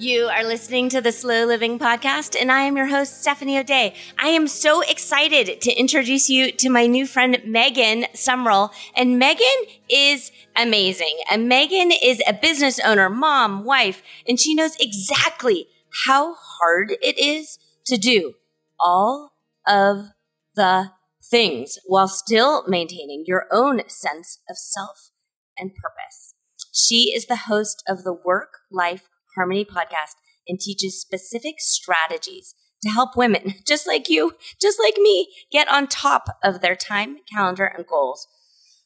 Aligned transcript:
You 0.00 0.26
are 0.26 0.44
listening 0.44 0.90
to 0.90 1.00
the 1.00 1.10
Slow 1.10 1.44
Living 1.44 1.76
Podcast, 1.76 2.40
and 2.40 2.52
I 2.52 2.60
am 2.60 2.76
your 2.76 2.86
host, 2.86 3.20
Stephanie 3.20 3.58
O'Dea. 3.58 3.92
I 4.16 4.28
am 4.28 4.46
so 4.46 4.80
excited 4.82 5.60
to 5.60 5.72
introduce 5.72 6.30
you 6.30 6.52
to 6.52 6.70
my 6.70 6.86
new 6.86 7.04
friend, 7.04 7.36
Megan 7.44 8.04
Sumrell. 8.14 8.70
And 8.94 9.18
Megan 9.18 9.44
is 9.90 10.30
amazing. 10.54 11.18
And 11.28 11.48
Megan 11.48 11.90
is 11.90 12.22
a 12.28 12.32
business 12.32 12.78
owner, 12.78 13.10
mom, 13.10 13.64
wife, 13.64 14.04
and 14.28 14.38
she 14.38 14.54
knows 14.54 14.76
exactly 14.78 15.66
how 16.06 16.34
hard 16.34 16.92
it 17.02 17.18
is 17.18 17.58
to 17.86 17.96
do 17.96 18.34
all 18.78 19.32
of 19.66 20.10
the 20.54 20.92
things 21.28 21.76
while 21.86 22.06
still 22.06 22.62
maintaining 22.68 23.24
your 23.26 23.46
own 23.50 23.80
sense 23.88 24.38
of 24.48 24.56
self 24.58 25.10
and 25.58 25.72
purpose. 25.74 26.34
She 26.72 27.12
is 27.16 27.26
the 27.26 27.48
host 27.48 27.82
of 27.88 28.04
the 28.04 28.12
Work 28.12 28.58
Life 28.70 29.08
Harmony 29.38 29.64
podcast 29.64 30.16
and 30.48 30.58
teaches 30.58 31.00
specific 31.00 31.54
strategies 31.58 32.56
to 32.82 32.90
help 32.90 33.16
women 33.16 33.54
just 33.66 33.86
like 33.86 34.08
you, 34.08 34.32
just 34.60 34.80
like 34.80 34.96
me, 34.96 35.32
get 35.52 35.68
on 35.68 35.86
top 35.86 36.24
of 36.42 36.60
their 36.60 36.74
time, 36.74 37.18
calendar, 37.32 37.66
and 37.66 37.86
goals 37.86 38.26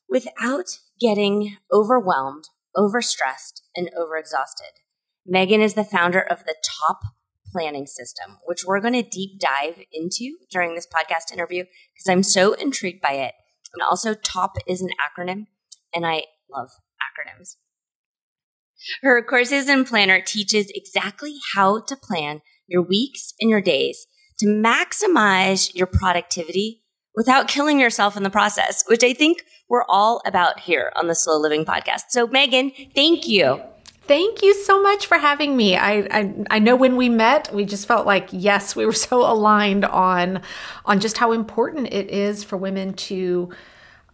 without 0.09 0.79
getting 1.01 1.57
overwhelmed, 1.73 2.45
overstressed, 2.77 3.63
and 3.75 3.91
overexhausted. 3.99 4.83
Megan 5.25 5.63
is 5.63 5.75
the 5.75 5.85
founder 5.85 6.21
of 6.21 6.45
the 6.45 6.57
Top 6.81 7.01
Planning 7.51 7.87
System, 7.87 8.39
which 8.45 8.65
we're 8.67 8.81
going 8.81 8.95
to 8.95 9.03
deep 9.03 9.41
dive 9.41 9.81
into 9.91 10.37
during 10.51 10.75
this 10.75 10.87
podcast 10.87 11.33
interview 11.33 11.65
because 11.95 12.09
I'm 12.09 12.23
so 12.23 12.53
intrigued 12.53 13.01
by 13.01 13.13
it. 13.13 13.35
And 13.73 13.83
also, 13.83 14.13
TOP 14.15 14.57
is 14.67 14.83
an 14.83 14.91
acronym, 15.01 15.47
and 15.95 16.05
I 16.05 16.25
love 16.51 16.71
acronyms. 17.01 17.57
Her 19.03 19.23
courses 19.23 19.69
and 19.69 19.87
planner 19.87 20.21
teaches 20.21 20.71
exactly 20.75 21.37
how 21.55 21.81
to 21.81 21.97
plan 21.97 22.41
your 22.67 22.83
weeks 22.83 23.35
and 23.41 23.51
your 23.51 23.61
days 23.61 24.07
to 24.39 24.47
maximize 24.47 25.75
your 25.75 25.87
productivity 25.87 26.83
without 27.15 27.49
killing 27.49 27.79
yourself 27.79 28.17
in 28.17 28.23
the 28.23 28.31
process, 28.31 28.85
which 28.89 29.05
I 29.05 29.13
think 29.13 29.45
we're 29.69 29.85
all 29.89 30.21
about 30.27 30.61
here 30.61 30.93
on 30.97 31.07
the 31.07 31.15
Slow 31.15 31.39
Living 31.39 31.65
Podcast. 31.65 32.05
So, 32.11 32.27
Megan, 32.27 32.73
thank 32.95 33.29
you. 33.29 33.61
Thank 34.05 34.43
you 34.43 34.53
so 34.55 34.83
much 34.83 35.07
for 35.07 35.17
having 35.17 35.57
me. 35.57 35.77
I, 35.77 36.09
I, 36.11 36.35
I 36.51 36.59
know 36.59 36.75
when 36.75 36.97
we 36.97 37.09
met, 37.09 37.55
we 37.55 37.65
just 37.65 37.87
felt 37.87 38.05
like 38.05 38.29
yes, 38.33 38.75
we 38.75 38.85
were 38.85 38.93
so 39.09 39.21
aligned 39.21 39.85
on 39.85 40.43
on 40.85 41.01
just 41.01 41.19
how 41.19 41.33
important 41.33 41.93
it 41.93 42.11
is 42.11 42.43
for 42.43 42.57
women 42.57 42.95
to 42.95 43.51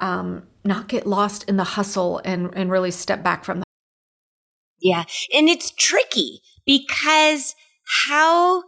um, 0.00 0.46
not 0.64 0.88
get 0.88 1.06
lost 1.06 1.48
in 1.48 1.56
the 1.56 1.64
hustle 1.64 2.20
and 2.24 2.50
and 2.54 2.70
really 2.70 2.90
step 2.90 3.22
back 3.22 3.44
from 3.44 3.62
yeah. 4.80 5.04
And 5.34 5.48
it's 5.48 5.70
tricky 5.70 6.40
because 6.66 7.54
how 8.06 8.62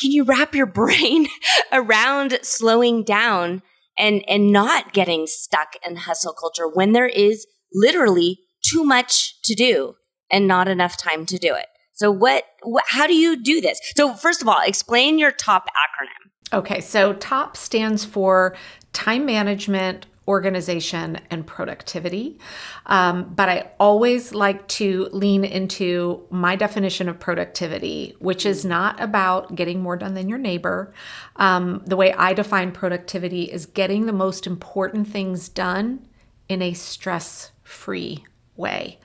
can 0.00 0.10
you 0.10 0.24
wrap 0.24 0.54
your 0.54 0.66
brain 0.80 1.26
around 1.72 2.38
slowing 2.42 3.04
down 3.04 3.62
and, 3.98 4.24
and 4.28 4.52
not 4.52 4.92
getting 4.92 5.26
stuck 5.26 5.74
in 5.86 5.96
hustle 5.96 6.32
culture 6.32 6.68
when 6.68 6.92
there 6.92 7.06
is 7.06 7.46
literally 7.74 8.40
too 8.64 8.84
much 8.84 9.40
to 9.42 9.54
do 9.54 9.94
and 10.30 10.46
not 10.46 10.68
enough 10.68 10.96
time 10.96 11.26
to 11.26 11.38
do 11.38 11.54
it? 11.54 11.66
So 11.94 12.10
what, 12.10 12.44
what 12.62 12.84
how 12.88 13.06
do 13.06 13.14
you 13.14 13.40
do 13.42 13.60
this? 13.60 13.78
So 13.96 14.14
first 14.14 14.42
of 14.42 14.48
all, 14.48 14.60
explain 14.64 15.18
your 15.18 15.30
top 15.30 15.66
acronym. 15.68 16.58
Okay, 16.58 16.80
so 16.80 17.12
TOP 17.14 17.56
stands 17.56 18.04
for 18.04 18.56
time 18.92 19.24
management, 19.24 20.06
organization 20.28 21.18
and 21.30 21.46
productivity. 21.46 22.38
Um, 22.86 23.32
but 23.34 23.48
I 23.48 23.70
always 23.80 24.32
like 24.34 24.68
to 24.68 25.08
lean 25.12 25.44
into 25.44 26.26
my 26.30 26.54
definition 26.54 27.08
of 27.08 27.18
productivity, 27.18 28.14
which 28.20 28.46
is 28.46 28.64
not 28.64 29.00
about 29.00 29.54
getting 29.54 29.80
more 29.80 29.96
done 29.96 30.14
than 30.14 30.28
your 30.28 30.38
neighbor. 30.38 30.94
Um, 31.36 31.82
the 31.86 31.96
way 31.96 32.12
I 32.12 32.34
define 32.34 32.70
productivity 32.72 33.44
is 33.44 33.66
getting 33.66 34.06
the 34.06 34.12
most 34.12 34.46
important 34.46 35.08
things 35.08 35.48
done 35.48 36.06
in 36.48 36.62
a 36.62 36.72
stress 36.72 37.50
free 37.64 38.24
way. 38.56 39.00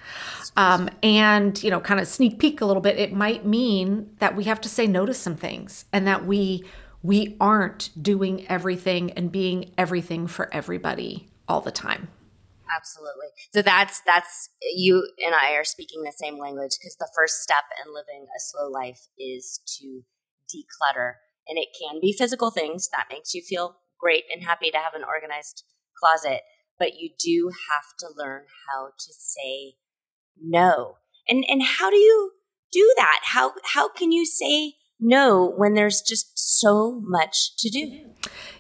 Um, 0.56 0.90
and, 1.02 1.62
you 1.64 1.70
know, 1.70 1.80
kind 1.80 2.00
of 2.00 2.08
sneak 2.08 2.40
peek 2.40 2.62
a 2.62 2.66
little 2.66 2.82
bit, 2.82 2.98
it 2.98 3.14
might 3.14 3.46
mean 3.46 4.10
that 4.20 4.36
we 4.36 4.44
have 4.46 4.62
to 4.62 4.70
say 4.70 4.88
no 4.88 5.06
to 5.06 5.14
some 5.14 5.36
things 5.36 5.86
and 5.94 6.06
that 6.08 6.26
we 6.26 6.64
we 7.08 7.38
aren't 7.40 7.90
doing 8.04 8.46
everything 8.48 9.12
and 9.12 9.32
being 9.32 9.72
everything 9.78 10.28
for 10.28 10.54
everybody 10.54 11.30
all 11.48 11.62
the 11.62 11.72
time. 11.72 12.10
Absolutely. 12.76 13.28
So 13.54 13.62
that's 13.62 14.02
that's 14.06 14.50
you 14.76 15.10
and 15.26 15.34
I 15.34 15.54
are 15.54 15.64
speaking 15.64 16.04
the 16.04 16.12
same 16.12 16.38
language 16.38 16.72
because 16.78 16.98
the 17.00 17.10
first 17.16 17.42
step 17.42 17.64
in 17.82 17.94
living 17.94 18.26
a 18.26 18.40
slow 18.40 18.70
life 18.70 19.00
is 19.18 19.62
to 19.80 20.04
declutter. 20.54 21.14
And 21.48 21.58
it 21.58 21.70
can 21.80 22.02
be 22.02 22.12
physical 22.12 22.52
things 22.52 22.90
that 22.90 23.08
makes 23.10 23.34
you 23.34 23.42
feel 23.42 23.78
great 23.98 24.26
and 24.30 24.44
happy 24.44 24.70
to 24.70 24.78
have 24.78 24.94
an 24.94 25.06
organized 25.08 25.64
closet, 25.98 26.42
but 26.78 27.00
you 27.00 27.12
do 27.18 27.54
have 27.72 27.86
to 28.00 28.08
learn 28.18 28.44
how 28.70 28.88
to 28.88 29.14
say 29.14 29.76
no. 30.38 30.98
And 31.26 31.46
and 31.48 31.64
how 31.64 31.90
do 31.90 31.96
you 31.96 32.32
do 32.70 32.94
that? 32.98 33.22
How 33.24 33.54
how 33.64 33.88
can 33.88 34.12
you 34.12 34.26
say 34.26 34.74
no 35.00 35.54
when 35.58 35.74
there's 35.74 36.02
just 36.02 36.38
so 36.38 37.00
much 37.04 37.56
to 37.58 37.70
do. 37.70 38.02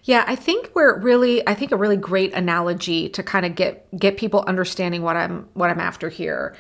Yeah, 0.04 0.24
I 0.28 0.36
think 0.36 0.72
we're 0.74 1.00
really 1.00 1.48
I 1.48 1.54
think 1.54 1.72
a 1.72 1.78
really 1.78 1.98
great 1.98 2.34
analogy 2.34 3.10
to 3.10 3.24
kind 3.24 3.46
of 3.46 3.56
get 3.56 3.88
get 3.98 4.18
people 4.18 4.44
understanding 4.48 5.02
what 5.02 5.16
I'm 5.16 5.50
what 5.54 5.70
I'm 5.70 5.80
after 5.80 6.10
here 6.10 6.56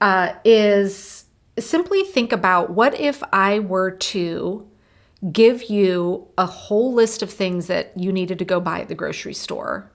uh, 0.00 0.34
is 0.44 1.24
simply 1.58 2.04
think 2.04 2.32
about 2.32 2.70
what 2.70 2.98
if 2.98 3.22
I 3.32 3.58
were 3.58 3.90
to 3.90 4.68
give 5.30 5.64
you 5.64 6.26
a 6.36 6.46
whole 6.46 6.92
list 6.92 7.22
of 7.22 7.30
things 7.30 7.68
that 7.68 7.96
you 7.96 8.12
needed 8.12 8.38
to 8.40 8.44
go 8.44 8.58
buy 8.60 8.80
at 8.80 8.88
the 8.88 8.94
grocery 8.94 9.34
store 9.34 9.90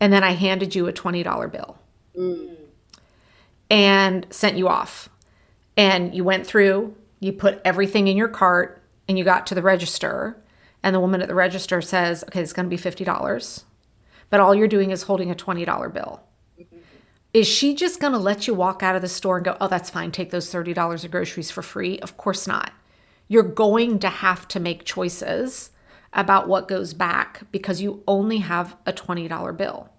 and 0.00 0.12
then 0.12 0.22
I 0.22 0.32
handed 0.32 0.74
you 0.74 0.86
a 0.86 0.92
$20 0.92 1.50
bill 1.50 1.78
mm. 2.16 2.56
and 3.70 4.26
sent 4.30 4.58
you 4.58 4.68
off 4.68 5.08
and 5.76 6.14
you 6.14 6.24
went 6.24 6.46
through 6.46 6.94
you 7.20 7.32
put 7.32 7.60
everything 7.64 8.08
in 8.08 8.16
your 8.16 8.28
cart 8.28 8.82
and 9.08 9.18
you 9.18 9.24
got 9.24 9.46
to 9.46 9.54
the 9.54 9.62
register 9.62 10.42
and 10.82 10.94
the 10.94 11.00
woman 11.00 11.20
at 11.20 11.28
the 11.28 11.34
register 11.34 11.80
says, 11.80 12.22
okay, 12.24 12.40
it's 12.40 12.52
going 12.52 12.68
to 12.68 12.76
be 12.76 12.80
$50, 12.80 13.64
but 14.30 14.40
all 14.40 14.54
you're 14.54 14.68
doing 14.68 14.90
is 14.90 15.02
holding 15.02 15.30
a 15.30 15.34
$20 15.34 15.92
bill. 15.92 16.22
Is 17.34 17.46
she 17.46 17.74
just 17.74 18.00
going 18.00 18.12
to 18.14 18.18
let 18.18 18.46
you 18.46 18.54
walk 18.54 18.82
out 18.82 18.96
of 18.96 19.02
the 19.02 19.08
store 19.08 19.36
and 19.36 19.44
go, 19.44 19.56
oh, 19.60 19.68
that's 19.68 19.90
fine, 19.90 20.10
take 20.10 20.30
those 20.30 20.52
$30 20.52 21.04
of 21.04 21.10
groceries 21.10 21.50
for 21.50 21.62
free? 21.62 21.98
Of 21.98 22.16
course 22.16 22.46
not. 22.46 22.72
You're 23.26 23.42
going 23.42 23.98
to 23.98 24.08
have 24.08 24.48
to 24.48 24.60
make 24.60 24.84
choices 24.84 25.70
about 26.14 26.48
what 26.48 26.68
goes 26.68 26.94
back 26.94 27.42
because 27.52 27.82
you 27.82 28.02
only 28.08 28.38
have 28.38 28.76
a 28.86 28.92
$20 28.92 29.56
bill. 29.56 29.90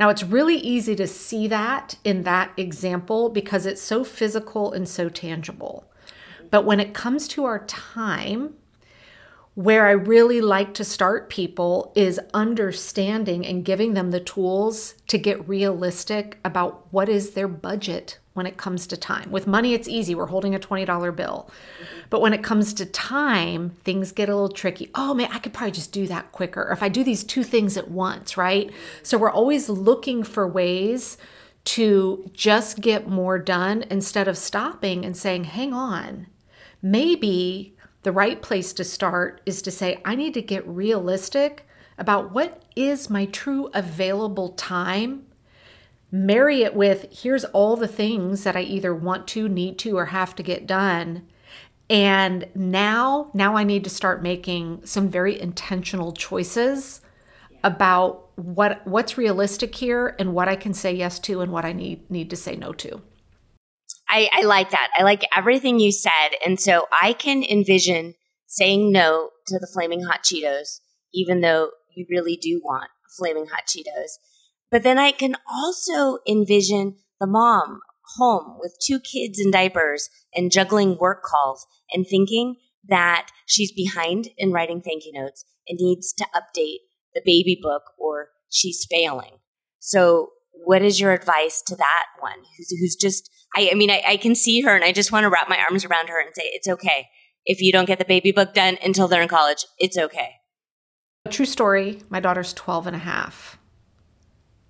Now, 0.00 0.08
it's 0.08 0.22
really 0.22 0.56
easy 0.56 0.94
to 0.96 1.06
see 1.06 1.48
that 1.48 1.96
in 2.04 2.22
that 2.24 2.52
example 2.56 3.30
because 3.30 3.66
it's 3.66 3.82
so 3.82 4.04
physical 4.04 4.72
and 4.72 4.88
so 4.88 5.08
tangible. 5.08 5.90
But 6.50 6.64
when 6.64 6.80
it 6.80 6.94
comes 6.94 7.28
to 7.28 7.44
our 7.44 7.64
time, 7.66 8.54
where 9.58 9.88
I 9.88 9.90
really 9.90 10.40
like 10.40 10.72
to 10.74 10.84
start 10.84 11.28
people 11.28 11.92
is 11.96 12.20
understanding 12.32 13.44
and 13.44 13.64
giving 13.64 13.94
them 13.94 14.12
the 14.12 14.20
tools 14.20 14.94
to 15.08 15.18
get 15.18 15.48
realistic 15.48 16.38
about 16.44 16.86
what 16.92 17.08
is 17.08 17.30
their 17.30 17.48
budget 17.48 18.20
when 18.34 18.46
it 18.46 18.56
comes 18.56 18.86
to 18.86 18.96
time. 18.96 19.32
With 19.32 19.48
money, 19.48 19.74
it's 19.74 19.88
easy. 19.88 20.14
We're 20.14 20.26
holding 20.26 20.54
a 20.54 20.60
$20 20.60 21.16
bill. 21.16 21.50
But 22.08 22.20
when 22.20 22.32
it 22.32 22.44
comes 22.44 22.72
to 22.74 22.86
time, 22.86 23.70
things 23.82 24.12
get 24.12 24.28
a 24.28 24.32
little 24.32 24.48
tricky. 24.48 24.92
Oh 24.94 25.12
man, 25.12 25.28
I 25.32 25.40
could 25.40 25.52
probably 25.52 25.72
just 25.72 25.90
do 25.90 26.06
that 26.06 26.30
quicker. 26.30 26.62
Or 26.62 26.70
if 26.70 26.80
I 26.80 26.88
do 26.88 27.02
these 27.02 27.24
two 27.24 27.42
things 27.42 27.76
at 27.76 27.90
once, 27.90 28.36
right? 28.36 28.70
So 29.02 29.18
we're 29.18 29.28
always 29.28 29.68
looking 29.68 30.22
for 30.22 30.46
ways 30.46 31.18
to 31.64 32.30
just 32.32 32.80
get 32.80 33.08
more 33.08 33.40
done 33.40 33.84
instead 33.90 34.28
of 34.28 34.38
stopping 34.38 35.04
and 35.04 35.16
saying, 35.16 35.44
hang 35.44 35.74
on, 35.74 36.28
maybe 36.82 37.76
the 38.02 38.12
right 38.12 38.40
place 38.40 38.72
to 38.74 38.84
start 38.84 39.40
is 39.44 39.62
to 39.62 39.70
say, 39.70 40.00
I 40.04 40.14
need 40.14 40.34
to 40.34 40.42
get 40.42 40.66
realistic 40.66 41.66
about 41.98 42.32
what 42.32 42.62
is 42.76 43.10
my 43.10 43.26
true 43.26 43.68
available 43.74 44.50
time, 44.50 45.26
marry 46.10 46.62
it 46.62 46.74
with 46.74 47.06
here's 47.10 47.44
all 47.46 47.76
the 47.76 47.88
things 47.88 48.44
that 48.44 48.56
I 48.56 48.62
either 48.62 48.94
want 48.94 49.26
to, 49.28 49.48
need 49.48 49.78
to, 49.80 49.98
or 49.98 50.06
have 50.06 50.34
to 50.36 50.42
get 50.42 50.66
done. 50.66 51.26
And 51.90 52.48
now, 52.54 53.30
now 53.34 53.56
I 53.56 53.64
need 53.64 53.84
to 53.84 53.90
start 53.90 54.22
making 54.22 54.84
some 54.84 55.08
very 55.08 55.40
intentional 55.40 56.12
choices 56.12 57.00
about 57.64 58.28
what 58.36 58.86
what's 58.86 59.18
realistic 59.18 59.74
here 59.74 60.14
and 60.18 60.32
what 60.32 60.48
I 60.48 60.54
can 60.54 60.72
say 60.72 60.94
yes 60.94 61.18
to 61.20 61.40
and 61.40 61.50
what 61.50 61.64
I 61.64 61.72
need 61.72 62.08
need 62.08 62.30
to 62.30 62.36
say 62.36 62.54
no 62.54 62.72
to. 62.74 63.02
I, 64.08 64.28
I 64.32 64.42
like 64.42 64.70
that. 64.70 64.88
I 64.96 65.02
like 65.02 65.22
everything 65.36 65.78
you 65.80 65.92
said. 65.92 66.30
And 66.44 66.58
so 66.58 66.86
I 67.00 67.12
can 67.12 67.42
envision 67.42 68.14
saying 68.46 68.90
no 68.90 69.30
to 69.46 69.58
the 69.58 69.68
flaming 69.72 70.02
hot 70.02 70.22
Cheetos, 70.22 70.80
even 71.12 71.40
though 71.40 71.70
you 71.94 72.06
really 72.08 72.36
do 72.36 72.60
want 72.64 72.90
flaming 73.16 73.46
hot 73.46 73.64
Cheetos. 73.66 74.18
But 74.70 74.82
then 74.82 74.98
I 74.98 75.12
can 75.12 75.36
also 75.50 76.18
envision 76.28 76.96
the 77.20 77.26
mom 77.26 77.80
home 78.16 78.56
with 78.58 78.76
two 78.82 79.00
kids 79.00 79.38
in 79.38 79.50
diapers 79.50 80.08
and 80.34 80.52
juggling 80.52 80.96
work 80.98 81.22
calls 81.22 81.66
and 81.92 82.06
thinking 82.06 82.56
that 82.86 83.28
she's 83.46 83.72
behind 83.72 84.28
in 84.38 84.52
writing 84.52 84.80
thank 84.80 85.04
you 85.04 85.12
notes 85.12 85.44
and 85.68 85.78
needs 85.80 86.12
to 86.14 86.26
update 86.34 86.78
the 87.14 87.22
baby 87.24 87.58
book 87.60 87.82
or 87.98 88.28
she's 88.50 88.86
failing. 88.90 89.38
So, 89.78 90.30
what 90.64 90.82
is 90.82 91.00
your 91.00 91.12
advice 91.12 91.62
to 91.66 91.76
that 91.76 92.04
one 92.18 92.40
who's, 92.56 92.70
who's 92.70 92.96
just, 92.96 93.30
I, 93.56 93.70
I 93.72 93.74
mean, 93.74 93.90
I, 93.90 94.02
I 94.06 94.16
can 94.16 94.34
see 94.34 94.60
her 94.60 94.74
and 94.74 94.84
I 94.84 94.92
just 94.92 95.12
want 95.12 95.24
to 95.24 95.30
wrap 95.30 95.48
my 95.48 95.58
arms 95.58 95.84
around 95.84 96.08
her 96.08 96.20
and 96.20 96.30
say, 96.34 96.44
it's 96.44 96.68
okay. 96.68 97.08
If 97.44 97.62
you 97.62 97.72
don't 97.72 97.86
get 97.86 97.98
the 97.98 98.04
baby 98.04 98.30
book 98.30 98.54
done 98.54 98.76
until 98.84 99.08
they're 99.08 99.22
in 99.22 99.28
college, 99.28 99.64
it's 99.78 99.96
okay. 99.96 100.32
True 101.30 101.46
story. 101.46 102.02
My 102.10 102.20
daughter's 102.20 102.52
12 102.52 102.86
and 102.88 102.96
a 102.96 103.00
half. 103.00 103.58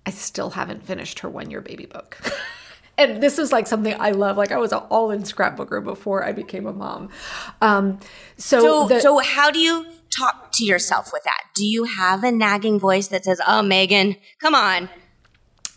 I 0.05 0.11
still 0.11 0.51
haven't 0.51 0.83
finished 0.83 1.19
her 1.19 1.29
one 1.29 1.51
year 1.51 1.61
baby 1.61 1.85
book. 1.85 2.17
and 2.97 3.21
this 3.21 3.37
is 3.39 3.51
like 3.51 3.67
something 3.67 3.95
I 3.99 4.11
love. 4.11 4.37
Like 4.37 4.51
I 4.51 4.57
was 4.57 4.73
all 4.73 5.11
in 5.11 5.23
scrapbooker 5.23 5.83
before 5.83 6.23
I 6.23 6.31
became 6.31 6.65
a 6.65 6.73
mom. 6.73 7.09
Um, 7.61 7.99
so, 8.37 8.59
so, 8.59 8.87
the, 8.87 8.99
so 9.01 9.19
how 9.19 9.51
do 9.51 9.59
you 9.59 9.85
talk 10.17 10.51
to 10.53 10.65
yourself 10.65 11.11
with 11.13 11.23
that? 11.23 11.41
Do 11.55 11.65
you 11.65 11.85
have 11.85 12.23
a 12.23 12.31
nagging 12.31 12.79
voice 12.79 13.07
that 13.07 13.23
says, 13.23 13.39
"Oh, 13.47 13.61
Megan, 13.61 14.15
come 14.41 14.55
on"? 14.55 14.89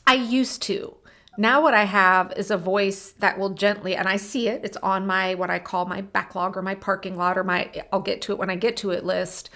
I 0.06 0.14
used 0.14 0.62
to. 0.62 0.96
Now 1.38 1.62
what 1.62 1.72
I 1.72 1.84
have 1.84 2.32
is 2.36 2.50
a 2.50 2.58
voice 2.58 3.12
that 3.12 3.38
will 3.38 3.50
gently, 3.50 3.96
and 3.96 4.06
I 4.06 4.16
see 4.16 4.48
it. 4.48 4.60
It's 4.64 4.76
on 4.78 5.06
my 5.06 5.34
what 5.34 5.50
I 5.50 5.58
call 5.58 5.86
my 5.86 6.02
backlog 6.02 6.56
or 6.56 6.62
my 6.62 6.74
parking 6.74 7.16
lot 7.16 7.38
or 7.38 7.44
my 7.44 7.70
I'll 7.92 8.00
get 8.00 8.20
to 8.22 8.32
it 8.32 8.38
when 8.38 8.50
I 8.50 8.56
get 8.56 8.76
to 8.78 8.90
it 8.90 9.04
list. 9.04 9.48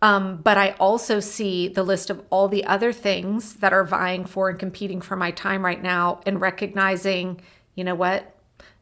Um, 0.00 0.36
but 0.36 0.58
I 0.58 0.72
also 0.78 1.18
see 1.18 1.66
the 1.68 1.82
list 1.82 2.10
of 2.10 2.22
all 2.30 2.46
the 2.46 2.64
other 2.64 2.92
things 2.92 3.54
that 3.56 3.72
are 3.72 3.84
vying 3.84 4.26
for 4.26 4.48
and 4.48 4.58
competing 4.58 5.00
for 5.00 5.16
my 5.16 5.30
time 5.30 5.64
right 5.64 5.82
now 5.82 6.20
and 6.26 6.40
recognizing, 6.40 7.40
you 7.74 7.84
know 7.84 7.94
what, 7.94 8.36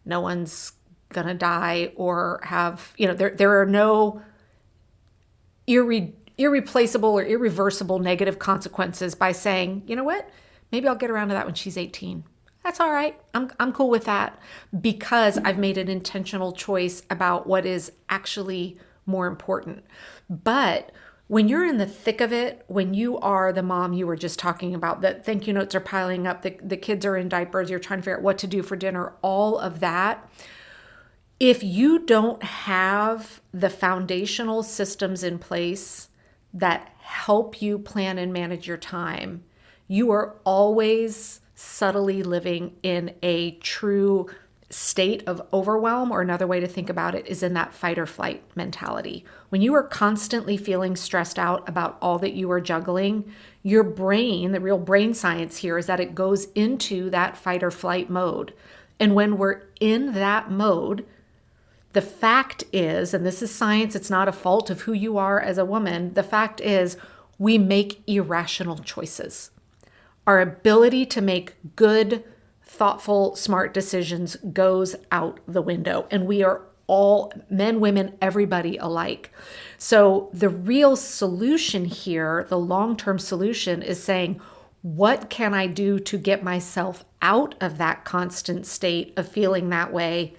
no 0.05 0.21
one's 0.21 0.73
gonna 1.11 1.35
die 1.35 1.93
or 1.97 2.41
have, 2.45 2.93
you 2.99 3.07
know, 3.07 3.15
there 3.15 3.31
there 3.31 3.61
are 3.61 3.67
no 3.67 4.21
irre- 5.67 6.13
irreplaceable 6.37 7.11
or 7.11 7.25
irreversible 7.25 7.99
negative 7.99 8.39
consequences 8.39 9.15
by 9.15 9.33
saying, 9.33 9.85
you 9.87 9.97
know 9.97 10.05
what, 10.05 10.29
maybe 10.71 10.89
I'll 10.89 10.97
get 10.97 11.11
around 11.11 11.29
to 11.29 11.35
that 11.35 11.47
when 11.47 11.55
she's 11.55 11.79
18. 11.79 12.25
That's 12.65 12.79
all 12.79 12.93
right. 12.93 13.21
I'm, 13.35 13.51
I'm 13.59 13.73
cool 13.73 13.91
with 13.91 14.05
that 14.05 14.39
because 14.81 15.39
I've 15.39 15.59
made 15.59 15.79
an 15.79 15.89
intentional 15.89 16.53
choice 16.53 17.03
about 17.11 17.47
what 17.47 17.67
is 17.67 17.93
actually 18.09 18.79
more 19.05 19.27
important. 19.27 19.85
But 20.31 20.93
when 21.27 21.49
you're 21.49 21.65
in 21.65 21.79
the 21.79 21.87
thick 21.87 22.21
of 22.21 22.33
it, 22.33 22.63
when 22.69 22.95
you 22.95 23.19
are 23.19 23.53
the 23.53 23.63
mom 23.63 23.95
you 23.95 24.07
were 24.07 24.17
just 24.17 24.39
talking 24.39 24.75
about, 24.75 25.01
that 25.01 25.25
thank 25.25 25.47
you 25.47 25.53
notes 25.53 25.75
are 25.75 25.81
piling 25.81 26.27
up, 26.27 26.43
the, 26.43 26.57
the 26.63 26.77
kids 26.77 27.07
are 27.07 27.17
in 27.17 27.29
diapers, 27.29 27.71
you're 27.71 27.79
trying 27.79 28.01
to 28.01 28.03
figure 28.03 28.19
out 28.19 28.23
what 28.23 28.39
to 28.39 28.47
do 28.47 28.63
for 28.63 28.77
dinner, 28.77 29.15
all 29.23 29.59
of 29.59 29.81
that. 29.81 30.29
If 31.41 31.65
you 31.65 31.99
don't 31.99 32.43
have 32.43 33.41
the 33.53 33.71
foundational 33.71 34.63
systems 34.63 35.25
in 35.25 35.39
place 35.39 36.09
that 36.55 36.93
help 37.01 37.61
you 37.61 37.79
plan 37.79 38.19
and 38.19 38.33
manage 38.33 38.69
your 38.69 38.77
time, 38.77 39.43
you 39.89 40.13
are 40.13 40.37
always 40.45 41.41
subtly 41.63 42.23
living 42.23 42.75
in 42.83 43.15
a 43.23 43.53
true 43.53 44.29
state 44.69 45.23
of 45.27 45.47
overwhelm, 45.53 46.11
or 46.11 46.21
another 46.21 46.47
way 46.47 46.59
to 46.59 46.67
think 46.67 46.89
about 46.89 47.15
it 47.15 47.27
is 47.27 47.43
in 47.43 47.53
that 47.55 47.75
fight 47.75 47.99
or 47.99 48.07
flight 48.07 48.43
mentality. 48.57 49.25
When 49.51 49.61
you 49.61 49.75
are 49.75 49.83
constantly 49.83 50.57
feeling 50.57 50.97
stressed 50.97 51.39
out 51.39 51.69
about 51.69 51.99
all 52.01 52.19
that 52.19 52.33
you 52.33 52.51
are 52.51 52.61
juggling, 52.61 53.31
your 53.63 53.85
brain, 53.85 54.53
the 54.53 54.61
real 54.61 54.79
brain 54.79 55.15
science 55.15 55.59
here 55.59 55.79
is 55.79 55.87
that 55.87 56.01
it 56.01 56.15
goes 56.15 56.47
into 56.55 57.11
that 57.11 57.37
fight 57.37 57.63
or 57.63 57.71
flight 57.71 58.11
mode. 58.11 58.55
And 58.99 59.15
when 59.15 59.37
we're 59.37 59.63
in 59.79 60.15
that 60.15 60.51
mode, 60.51 61.07
the 61.93 62.03
fact 62.03 62.65
is, 62.73 63.13
and 63.15 63.25
this 63.25 63.43
is 63.43 63.55
science, 63.55 63.95
it's 63.95 64.11
not 64.11 64.27
a 64.27 64.33
fault 64.33 64.71
of 64.71 64.83
who 64.83 64.95
you 64.95 65.17
are 65.19 65.39
as 65.39 65.59
a 65.59 65.67
woman, 65.67 66.15
the 66.15 66.23
fact 66.23 66.61
is, 66.61 66.97
we 67.39 67.57
make 67.57 68.03
irrational 68.07 68.79
choices. 68.79 69.52
Our 70.27 70.41
ability 70.41 71.07
to 71.07 71.21
make 71.21 71.55
good, 71.77 72.25
thoughtful, 72.65 73.37
smart 73.37 73.75
decisions 73.75 74.37
goes 74.37 74.95
out 75.11 75.41
the 75.47 75.63
window. 75.63 76.07
And 76.11 76.27
we 76.27 76.43
are 76.43 76.63
all 76.87 77.33
men, 77.49 77.81
women, 77.81 78.17
everybody 78.21 78.77
alike. 78.77 79.31
So 79.79 80.31
the 80.33 80.49
real 80.49 80.97
solution 80.97 81.85
here, 81.85 82.47
the 82.49 82.59
long 82.59 82.97
term 82.97 83.19
solution, 83.19 83.83
is 83.83 84.03
saying, 84.03 84.41
what 84.83 85.31
can 85.31 85.55
I 85.55 85.69
do 85.69 86.01
to 86.01 86.19
get 86.19 86.43
myself 86.43 87.05
out 87.21 87.55
of 87.61 87.79
that 87.79 88.05
constant 88.05 88.67
state 88.67 89.13
of 89.17 89.29
feeling 89.29 89.71
that 89.71 89.93
way 89.93 90.35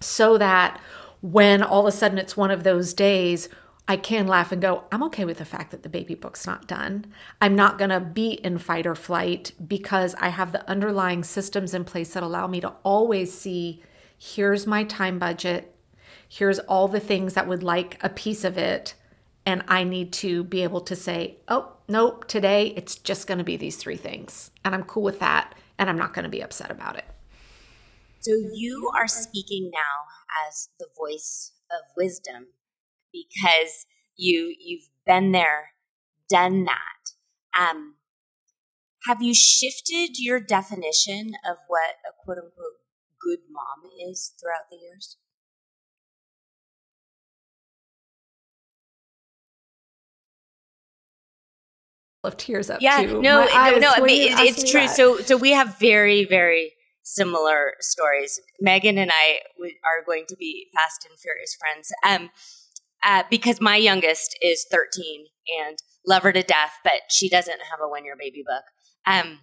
so 0.00 0.38
that 0.38 0.80
when 1.22 1.62
all 1.62 1.86
of 1.86 1.94
a 1.94 1.96
sudden 1.96 2.18
it's 2.18 2.36
one 2.36 2.50
of 2.50 2.64
those 2.64 2.92
days 2.92 3.48
I 3.88 3.96
can 3.96 4.26
laugh 4.26 4.50
and 4.50 4.60
go, 4.60 4.84
I'm 4.90 5.04
okay 5.04 5.24
with 5.24 5.38
the 5.38 5.44
fact 5.44 5.70
that 5.70 5.84
the 5.84 5.88
baby 5.88 6.16
book's 6.16 6.46
not 6.46 6.66
done. 6.66 7.06
I'm 7.40 7.54
not 7.54 7.78
going 7.78 7.90
to 7.90 8.00
be 8.00 8.32
in 8.32 8.58
fight 8.58 8.86
or 8.86 8.96
flight 8.96 9.52
because 9.66 10.16
I 10.16 10.28
have 10.28 10.50
the 10.50 10.68
underlying 10.68 11.22
systems 11.22 11.72
in 11.72 11.84
place 11.84 12.14
that 12.14 12.24
allow 12.24 12.48
me 12.48 12.60
to 12.62 12.72
always 12.82 13.32
see 13.32 13.82
here's 14.18 14.66
my 14.66 14.82
time 14.82 15.18
budget, 15.20 15.72
here's 16.28 16.58
all 16.60 16.88
the 16.88 17.00
things 17.00 17.34
that 17.34 17.46
would 17.46 17.62
like 17.62 18.02
a 18.02 18.08
piece 18.08 18.42
of 18.42 18.58
it. 18.58 18.94
And 19.44 19.62
I 19.68 19.84
need 19.84 20.12
to 20.14 20.42
be 20.42 20.64
able 20.64 20.80
to 20.80 20.96
say, 20.96 21.36
oh, 21.46 21.76
nope, 21.86 22.26
today 22.26 22.72
it's 22.76 22.96
just 22.96 23.28
going 23.28 23.38
to 23.38 23.44
be 23.44 23.56
these 23.56 23.76
three 23.76 23.96
things. 23.96 24.50
And 24.64 24.74
I'm 24.74 24.82
cool 24.82 25.04
with 25.04 25.20
that. 25.20 25.54
And 25.78 25.88
I'm 25.88 25.98
not 25.98 26.12
going 26.12 26.24
to 26.24 26.28
be 26.28 26.42
upset 26.42 26.72
about 26.72 26.96
it. 26.96 27.04
So 28.18 28.32
you 28.52 28.90
are 28.98 29.06
speaking 29.06 29.70
now 29.72 30.48
as 30.48 30.70
the 30.80 30.88
voice 30.98 31.52
of 31.70 31.86
wisdom 31.96 32.46
because 33.24 33.86
you 34.16 34.54
you've 34.58 34.88
been 35.06 35.32
there, 35.32 35.70
done 36.28 36.64
that. 36.64 37.58
Um, 37.58 37.94
have 39.06 39.22
you 39.22 39.34
shifted 39.34 40.18
your 40.18 40.40
definition 40.40 41.32
of 41.48 41.56
what 41.68 41.94
a 42.04 42.12
quote 42.24 42.38
unquote 42.38 42.80
good 43.20 43.38
mom 43.50 43.90
is 44.10 44.34
throughout 44.40 44.68
the 44.70 44.76
years? 44.76 45.16
of 52.26 52.36
tears 52.36 52.68
up 52.70 52.82
yeah 52.82 53.02
too. 53.02 53.22
no 53.22 53.44
no 53.44 53.78
no 53.78 53.92
it, 54.04 54.34
it's 54.40 54.68
true 54.68 54.80
that. 54.80 54.96
so 54.96 55.18
so 55.18 55.36
we 55.36 55.52
have 55.52 55.78
very 55.78 56.24
very 56.24 56.72
similar 57.02 57.74
stories 57.78 58.40
megan 58.60 58.98
and 58.98 59.12
i 59.12 59.38
are 59.60 60.04
going 60.04 60.24
to 60.26 60.34
be 60.36 60.66
fast 60.74 61.06
and 61.08 61.16
furious 61.18 61.54
friends 61.54 61.92
um 62.04 62.28
uh, 63.06 63.22
because 63.30 63.60
my 63.60 63.76
youngest 63.76 64.36
is 64.42 64.66
13 64.70 65.26
and 65.64 65.78
love 66.06 66.24
her 66.24 66.32
to 66.32 66.42
death, 66.42 66.72
but 66.82 67.02
she 67.08 67.28
doesn't 67.28 67.60
have 67.70 67.78
a 67.80 67.88
one 67.88 68.04
year 68.04 68.16
baby 68.18 68.42
book. 68.44 68.64
Um, 69.06 69.38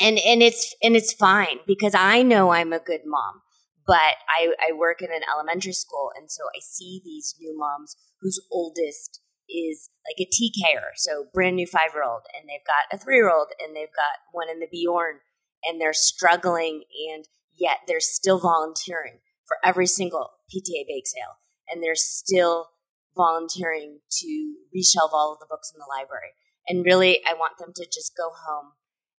and 0.00 0.18
and 0.24 0.42
it's 0.42 0.74
and 0.80 0.94
it's 0.94 1.12
fine 1.12 1.58
because 1.66 1.92
I 1.94 2.22
know 2.22 2.50
I'm 2.50 2.72
a 2.72 2.78
good 2.78 3.00
mom, 3.04 3.42
but 3.84 4.14
I, 4.28 4.52
I 4.68 4.72
work 4.72 5.02
in 5.02 5.08
an 5.10 5.22
elementary 5.34 5.72
school, 5.72 6.10
and 6.16 6.30
so 6.30 6.44
I 6.56 6.60
see 6.62 7.02
these 7.04 7.34
new 7.40 7.58
moms 7.58 7.96
whose 8.20 8.40
oldest 8.52 9.20
is 9.50 9.90
like 10.06 10.24
a 10.24 10.30
TKer, 10.30 10.90
so 10.94 11.24
brand 11.34 11.56
new 11.56 11.66
five 11.66 11.90
year 11.94 12.04
old, 12.04 12.22
and 12.38 12.48
they've 12.48 12.64
got 12.64 12.96
a 12.96 13.02
three 13.02 13.16
year 13.16 13.30
old, 13.30 13.48
and 13.58 13.74
they've 13.74 13.88
got 13.88 14.22
one 14.30 14.48
in 14.48 14.60
the 14.60 14.68
Bjorn, 14.70 15.18
and 15.64 15.80
they're 15.80 15.92
struggling, 15.92 16.84
and 17.10 17.24
yet 17.58 17.78
they're 17.88 17.98
still 17.98 18.38
volunteering 18.38 19.18
for 19.48 19.56
every 19.64 19.88
single 19.88 20.30
PTA 20.54 20.86
bake 20.86 21.08
sale 21.08 21.38
and 21.70 21.82
they're 21.82 21.94
still 21.94 22.68
volunteering 23.16 23.98
to 24.10 24.54
reshelve 24.74 25.12
all 25.12 25.32
of 25.32 25.40
the 25.40 25.46
books 25.48 25.72
in 25.74 25.78
the 25.78 25.86
library. 25.88 26.30
And 26.68 26.84
really, 26.84 27.20
I 27.26 27.34
want 27.34 27.58
them 27.58 27.72
to 27.74 27.86
just 27.86 28.12
go 28.16 28.30
home 28.30 28.72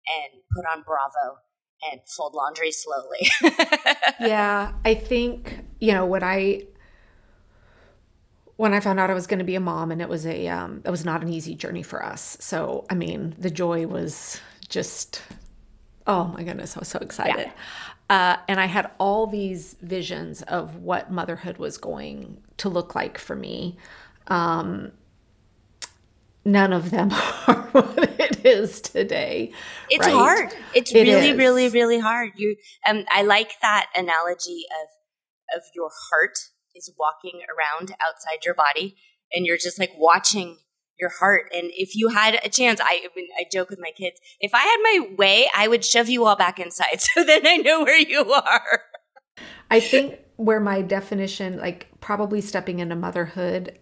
and 0.08 0.42
put 0.56 0.66
on 0.66 0.84
Bravo 0.84 1.40
and 1.92 2.02
fold 2.08 2.34
laundry 2.34 2.72
slowly. 2.72 3.30
yeah, 4.20 4.74
I 4.86 4.94
think, 4.94 5.60
you 5.80 5.94
know, 5.94 6.06
when 6.06 6.24
I 6.24 6.64
when 8.56 8.74
I 8.74 8.82
found 8.82 9.00
out 9.00 9.10
I 9.10 9.14
was 9.14 9.26
going 9.26 9.40
to 9.40 9.46
be 9.46 9.56
a 9.56 9.62
mom, 9.62 9.90
and 9.90 10.02
it 10.02 10.10
was 10.10 10.26
a 10.26 10.48
um, 10.50 10.82
it 10.86 10.90
was 10.90 11.06
not 11.06 11.22
an 11.22 11.30
easy 11.30 11.56
journey 11.56 11.82
for 11.82 12.04
us. 12.04 12.38
So 12.42 12.86
I 12.90 12.94
mean, 12.94 13.34
the 13.40 13.50
joy 13.50 13.88
was 13.88 14.42
just 14.68 15.22
oh 16.06 16.26
my 16.26 16.44
goodness, 16.44 16.76
I 16.76 16.80
was 16.80 16.90
so 16.90 17.00
excited. 17.00 17.48
Yeah. 17.48 17.52
Uh, 18.10 18.38
and 18.48 18.60
I 18.60 18.66
had 18.66 18.90
all 19.00 19.28
these 19.28 19.76
visions 19.82 20.42
of 20.44 20.78
what 20.78 21.12
motherhood 21.12 21.58
was 21.58 21.78
going 21.78 22.42
to 22.58 22.68
look 22.70 22.96
like 22.96 23.18
for 23.18 23.36
me. 23.36 23.78
Um, 24.28 24.92
none 26.44 26.74
of 26.74 26.90
them 26.90 27.12
are 27.48 27.70
what 27.72 28.20
it 28.20 28.46
is 28.46 28.82
today. 28.82 29.52
It's 29.90 30.08
right? 30.08 30.16
hard. 30.16 30.50
It's 30.74 30.94
it 30.94 31.04
really, 31.08 31.30
is. 31.30 31.38
really, 31.38 31.70
really 31.70 32.00
hard. 32.00 32.32
You, 32.36 32.56
um, 32.88 33.06
I 33.12 33.22
like 33.22 33.54
that 33.62 33.88
analogy 33.96 34.66
of 34.82 34.90
of 35.56 35.64
your 35.74 35.90
heart 36.12 36.38
is 36.76 36.92
walking 36.98 37.42
around 37.50 37.92
outside 38.00 38.46
your 38.46 38.54
body 38.54 38.96
and 39.34 39.46
you're 39.46 39.58
just 39.58 39.80
like 39.80 39.92
watching 39.98 40.58
your 41.00 41.10
heart. 41.10 41.50
And 41.54 41.72
if 41.76 41.96
you 41.96 42.10
had 42.10 42.40
a 42.44 42.50
chance, 42.50 42.80
I, 42.80 43.02
I, 43.04 43.08
mean, 43.16 43.28
I 43.40 43.46
joke 43.52 43.70
with 43.70 43.80
my 43.80 43.92
kids, 43.92 44.20
if 44.40 44.54
I 44.54 44.60
had 44.60 44.78
my 44.84 45.16
way, 45.18 45.50
I 45.56 45.68
would 45.68 45.86
shove 45.86 46.10
you 46.10 46.26
all 46.26 46.36
back 46.36 46.60
inside 46.60 47.02
so 47.02 47.24
then 47.24 47.46
I 47.46 47.58
know 47.58 47.84
where 47.84 48.00
you 48.00 48.32
are. 48.34 48.82
I 49.72 49.80
think 49.80 50.20
where 50.36 50.60
my 50.60 50.82
definition, 50.82 51.58
like 51.60 51.88
probably 52.02 52.42
stepping 52.42 52.80
into 52.80 52.96
motherhood, 52.96 53.78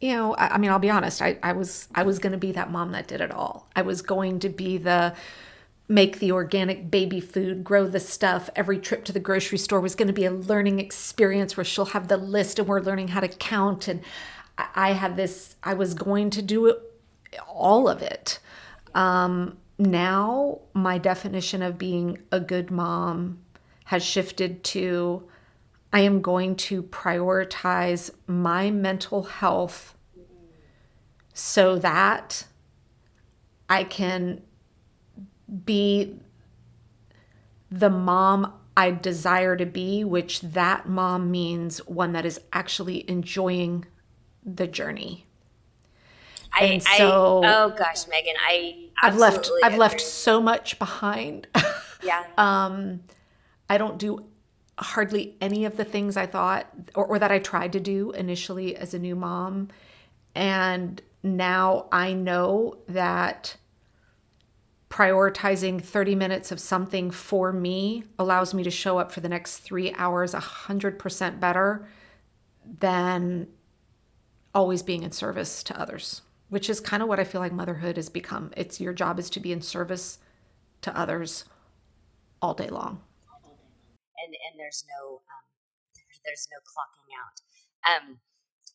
you 0.00 0.14
know, 0.14 0.34
I, 0.34 0.54
I 0.54 0.58
mean, 0.58 0.70
I'll 0.70 0.78
be 0.78 0.90
honest, 0.90 1.22
I, 1.22 1.38
I 1.42 1.52
was 1.52 1.88
I 1.94 2.02
was 2.02 2.18
gonna 2.18 2.38
be 2.38 2.52
that 2.52 2.70
mom 2.70 2.92
that 2.92 3.06
did 3.06 3.20
it 3.20 3.30
all. 3.30 3.70
I 3.76 3.82
was 3.82 4.02
going 4.02 4.40
to 4.40 4.48
be 4.48 4.78
the 4.78 5.14
make 5.90 6.20
the 6.20 6.30
organic 6.30 6.88
baby 6.88 7.20
food, 7.20 7.64
grow 7.64 7.86
the 7.86 8.00
stuff. 8.00 8.48
Every 8.54 8.78
trip 8.78 9.04
to 9.06 9.12
the 9.12 9.18
grocery 9.18 9.58
store 9.58 9.80
was 9.80 9.96
going 9.96 10.06
to 10.06 10.14
be 10.14 10.24
a 10.24 10.30
learning 10.30 10.78
experience 10.78 11.56
where 11.56 11.64
she'll 11.64 11.86
have 11.86 12.06
the 12.06 12.16
list 12.16 12.60
and 12.60 12.68
we're 12.68 12.80
learning 12.80 13.08
how 13.08 13.18
to 13.18 13.26
count. 13.26 13.88
And 13.88 14.00
I 14.74 14.92
had 14.92 15.16
this, 15.16 15.56
I 15.62 15.74
was 15.74 15.94
going 15.94 16.30
to 16.30 16.42
do 16.42 16.66
it, 16.66 16.78
all 17.48 17.88
of 17.88 18.02
it. 18.02 18.38
Um, 18.94 19.58
now, 19.78 20.60
my 20.74 20.98
definition 20.98 21.62
of 21.62 21.78
being 21.78 22.18
a 22.30 22.40
good 22.40 22.70
mom 22.70 23.38
has 23.86 24.04
shifted 24.04 24.62
to 24.64 25.28
I 25.92 26.00
am 26.00 26.20
going 26.20 26.54
to 26.56 26.82
prioritize 26.84 28.10
my 28.26 28.70
mental 28.70 29.24
health 29.24 29.96
so 31.34 31.78
that 31.78 32.46
I 33.68 33.84
can 33.84 34.42
be 35.64 36.20
the 37.70 37.90
mom 37.90 38.52
I 38.76 38.92
desire 38.92 39.56
to 39.56 39.66
be, 39.66 40.04
which 40.04 40.40
that 40.42 40.88
mom 40.88 41.30
means 41.30 41.78
one 41.86 42.12
that 42.12 42.24
is 42.24 42.40
actually 42.52 43.08
enjoying 43.10 43.86
the 44.44 44.66
journey. 44.66 45.26
I, 46.52 46.64
and 46.64 46.82
so, 46.82 47.42
I, 47.44 47.54
oh 47.54 47.70
gosh, 47.70 48.08
Megan, 48.08 48.34
I 48.40 48.88
I've 49.02 49.16
left 49.16 49.50
I've 49.62 49.72
agree. 49.72 49.78
left 49.78 50.00
so 50.00 50.40
much 50.40 50.78
behind. 50.78 51.46
Yeah. 52.02 52.24
um, 52.38 53.00
I 53.68 53.76
don't 53.76 53.98
do 53.98 54.24
hardly 54.78 55.36
any 55.42 55.66
of 55.66 55.76
the 55.76 55.84
things 55.84 56.16
I 56.16 56.24
thought 56.24 56.66
or, 56.94 57.04
or 57.04 57.18
that 57.18 57.30
I 57.30 57.38
tried 57.38 57.72
to 57.74 57.80
do 57.80 58.12
initially 58.12 58.74
as 58.74 58.94
a 58.94 58.98
new 58.98 59.14
mom, 59.14 59.68
and 60.34 61.02
now 61.22 61.88
I 61.92 62.14
know 62.14 62.78
that 62.88 63.56
prioritizing 64.88 65.82
30 65.82 66.14
minutes 66.14 66.50
of 66.50 66.58
something 66.58 67.10
for 67.10 67.52
me 67.52 68.04
allows 68.18 68.52
me 68.54 68.62
to 68.64 68.70
show 68.70 68.98
up 68.98 69.12
for 69.12 69.20
the 69.20 69.28
next 69.28 69.58
three 69.58 69.92
hours 69.94 70.32
100% 70.34 71.38
better 71.38 71.86
than 72.80 73.46
always 74.54 74.82
being 74.82 75.02
in 75.02 75.12
service 75.12 75.62
to 75.64 75.80
others, 75.80 76.22
which 76.48 76.68
is 76.68 76.80
kind 76.80 77.02
of 77.02 77.08
what 77.08 77.20
I 77.20 77.24
feel 77.24 77.40
like 77.40 77.52
motherhood 77.52 77.96
has 77.96 78.08
become. 78.08 78.52
It's 78.56 78.80
your 78.80 78.92
job 78.92 79.18
is 79.18 79.30
to 79.30 79.40
be 79.40 79.52
in 79.52 79.60
service 79.60 80.18
to 80.82 80.96
others 80.98 81.44
all 82.42 82.54
day 82.54 82.68
long. 82.68 83.02
And, 84.24 84.34
and 84.34 84.58
there's 84.58 84.84
no 84.98 85.16
um, 85.16 85.46
there's 86.24 86.48
no 86.52 86.58
clocking 86.58 87.10
out. 87.16 88.02
Um, 88.08 88.18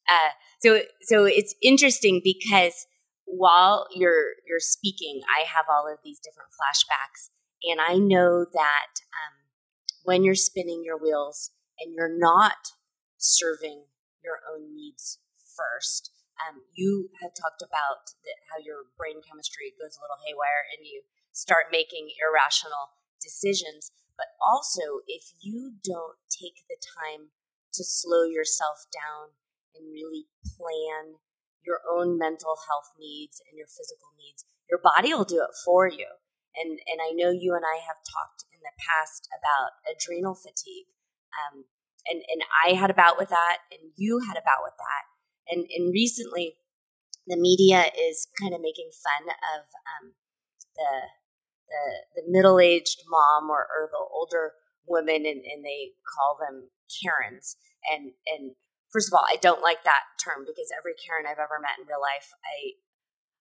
uh, 0.10 0.32
so 0.60 0.82
so 1.02 1.26
it's 1.26 1.54
interesting 1.62 2.22
because 2.24 2.88
while 3.26 3.88
you're 3.94 4.34
you're 4.48 4.60
speaking, 4.60 5.22
I 5.36 5.42
have 5.42 5.66
all 5.70 5.92
of 5.92 6.00
these 6.04 6.20
different 6.20 6.50
flashbacks, 6.52 7.30
and 7.64 7.80
I 7.80 7.98
know 7.98 8.46
that 8.54 8.94
um, 9.14 9.46
when 10.04 10.24
you're 10.24 10.36
spinning 10.36 10.84
your 10.84 10.98
wheels 10.98 11.52
and 11.80 11.94
you're 11.94 12.18
not 12.18 12.72
serving 13.18 13.84
your 14.24 14.40
own 14.52 14.76
needs 14.76 15.20
first, 15.56 16.12
um, 16.36 16.68
you 16.76 17.10
had 17.24 17.32
talked 17.32 17.64
about 17.64 18.12
the, 18.28 18.32
how 18.52 18.60
your 18.60 18.92
brain 19.00 19.24
chemistry 19.24 19.72
goes 19.80 19.96
a 19.96 20.04
little 20.04 20.20
haywire 20.28 20.68
and 20.76 20.84
you 20.84 21.08
start 21.32 21.72
making 21.72 22.12
irrational 22.20 22.96
decisions. 23.24 23.92
But 24.20 24.36
also, 24.40 25.04
if 25.08 25.32
you 25.40 25.80
don't 25.84 26.20
take 26.32 26.68
the 26.68 26.80
time 26.80 27.32
to 27.76 27.84
slow 27.84 28.24
yourself 28.24 28.88
down 28.92 29.36
and 29.76 29.92
really 29.92 30.28
plan 30.44 31.20
your 31.64 31.84
own 31.84 32.20
mental 32.20 32.56
health 32.68 32.96
needs 33.00 33.42
and 33.48 33.58
your 33.60 33.68
physical 33.68 34.12
needs, 34.16 34.48
your 34.70 34.80
body 34.80 35.12
will 35.12 35.28
do 35.28 35.44
it 35.44 35.56
for 35.64 35.88
you. 35.88 36.08
And 36.56 36.80
and 36.88 37.00
I 37.04 37.12
know 37.12 37.32
you 37.32 37.56
and 37.56 37.68
I 37.68 37.84
have 37.84 38.00
talked 38.08 38.48
in 38.56 38.60
the 38.64 38.76
past 38.80 39.28
about 39.36 39.76
adrenal 39.84 40.36
fatigue. 40.36 40.88
Um, 41.36 41.68
and 42.08 42.24
and 42.32 42.42
I 42.64 42.80
had 42.80 42.90
a 42.90 42.96
bout 42.96 43.18
with 43.18 43.30
that, 43.30 43.68
and 43.72 43.92
you 43.96 44.24
had 44.24 44.38
a 44.38 44.46
bout 44.46 44.64
with 44.64 44.78
that. 44.80 45.04
And 45.50 45.66
and 45.70 45.94
recently, 45.94 46.56
the 47.28 47.38
media 47.38 47.92
is 47.98 48.28
kind 48.40 48.54
of 48.54 48.62
making 48.62 48.90
fun 48.92 49.30
of 49.30 49.66
um, 49.86 50.14
the 50.76 50.92
the 51.68 52.22
the 52.22 52.26
middle 52.28 52.60
aged 52.60 53.04
mom 53.10 53.50
or, 53.50 53.66
or 53.66 53.90
the 53.92 54.04
older 54.14 54.54
women, 54.88 55.26
and, 55.26 55.42
and 55.44 55.66
they 55.66 55.94
call 56.16 56.38
them 56.40 56.70
Karens. 56.90 57.58
And 57.90 58.14
and 58.28 58.56
first 58.92 59.10
of 59.10 59.14
all, 59.14 59.26
I 59.30 59.38
don't 59.38 59.62
like 59.62 59.84
that 59.84 60.06
term 60.24 60.46
because 60.46 60.72
every 60.78 60.94
Karen 60.96 61.26
I've 61.26 61.42
ever 61.42 61.60
met 61.62 61.78
in 61.80 61.88
real 61.88 62.02
life, 62.02 62.30
I 62.46 62.78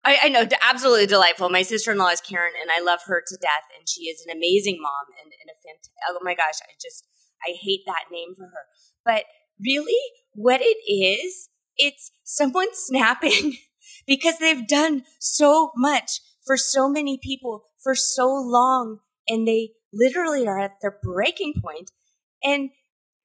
I, 0.03 0.17
I 0.23 0.29
know, 0.29 0.45
absolutely 0.61 1.05
delightful. 1.05 1.49
My 1.49 1.61
sister 1.61 1.91
in 1.91 1.97
law 1.97 2.09
is 2.09 2.21
Karen, 2.21 2.53
and 2.59 2.71
I 2.71 2.81
love 2.81 3.01
her 3.05 3.21
to 3.25 3.37
death, 3.37 3.69
and 3.77 3.87
she 3.87 4.09
is 4.09 4.25
an 4.25 4.35
amazing 4.35 4.81
mom 4.81 5.13
and, 5.21 5.29
and 5.29 5.49
a 5.49 5.57
fantastic. 5.61 5.93
Oh 6.09 6.17
my 6.23 6.33
gosh, 6.33 6.57
I 6.63 6.73
just 6.81 7.05
I 7.45 7.53
hate 7.59 7.81
that 7.85 8.09
name 8.11 8.33
for 8.35 8.45
her. 8.45 8.65
But 9.05 9.25
really, 9.63 9.99
what 10.33 10.61
it 10.61 10.81
is, 10.89 11.49
it's 11.77 12.11
someone 12.23 12.67
snapping 12.73 13.57
because 14.07 14.37
they've 14.39 14.67
done 14.67 15.03
so 15.19 15.71
much 15.75 16.19
for 16.45 16.57
so 16.57 16.89
many 16.89 17.19
people 17.21 17.65
for 17.81 17.95
so 17.95 18.27
long, 18.27 18.99
and 19.27 19.47
they 19.47 19.71
literally 19.93 20.47
are 20.47 20.59
at 20.59 20.81
their 20.81 20.97
breaking 21.03 21.53
point, 21.61 21.91
and 22.43 22.69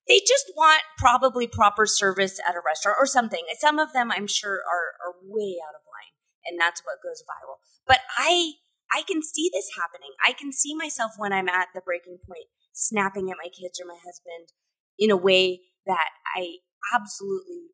they 0.08 0.20
just 0.20 0.50
want 0.56 0.82
probably 0.98 1.46
proper 1.46 1.86
service 1.86 2.38
at 2.48 2.54
a 2.54 2.60
restaurant 2.64 2.96
or 3.00 3.06
something. 3.06 3.42
Some 3.58 3.78
of 3.78 3.92
them, 3.92 4.10
I'm 4.10 4.26
sure, 4.26 4.60
are, 4.60 4.94
are 5.04 5.14
way 5.24 5.56
out 5.66 5.74
of 5.74 5.82
line, 5.86 6.14
and 6.46 6.60
that's 6.60 6.82
what 6.84 7.02
goes 7.02 7.22
viral. 7.22 7.56
But 7.86 8.00
I, 8.18 8.52
I 8.92 9.02
can 9.02 9.22
see 9.22 9.50
this 9.52 9.70
happening. 9.76 10.10
I 10.24 10.32
can 10.32 10.52
see 10.52 10.74
myself 10.74 11.12
when 11.16 11.32
I'm 11.32 11.48
at 11.48 11.68
the 11.74 11.80
breaking 11.80 12.18
point, 12.26 12.46
snapping 12.72 13.30
at 13.30 13.38
my 13.42 13.48
kids 13.48 13.80
or 13.80 13.86
my 13.86 13.98
husband 14.04 14.52
in 14.98 15.10
a 15.10 15.16
way 15.16 15.60
that 15.86 16.10
I 16.36 16.58
absolutely. 16.94 17.72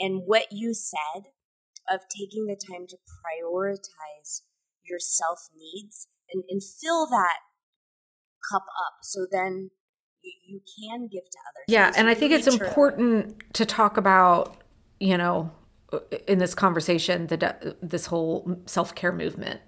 And 0.00 0.22
what 0.26 0.46
you 0.52 0.74
said 0.74 1.24
of 1.90 2.00
taking 2.16 2.46
the 2.46 2.56
time 2.56 2.86
to 2.88 2.96
prioritize 2.96 4.42
your 4.86 4.98
self 4.98 5.48
needs 5.56 6.08
and, 6.32 6.44
and 6.48 6.62
fill 6.62 7.06
that 7.06 7.38
cup 8.50 8.62
up 8.62 8.94
so 9.02 9.26
then 9.30 9.70
you, 10.22 10.32
you 10.46 10.60
can 10.60 11.08
give 11.08 11.24
to 11.24 11.38
others. 11.48 11.64
Yeah, 11.68 11.92
and 11.96 12.08
I 12.08 12.14
think 12.14 12.32
it's 12.32 12.54
true. 12.54 12.66
important 12.66 13.42
to 13.54 13.66
talk 13.66 13.96
about, 13.96 14.62
you 15.00 15.16
know, 15.16 15.50
in 16.26 16.38
this 16.38 16.54
conversation, 16.54 17.26
the 17.28 17.76
this 17.82 18.06
whole 18.06 18.60
self 18.66 18.94
care 18.94 19.12
movement. 19.12 19.60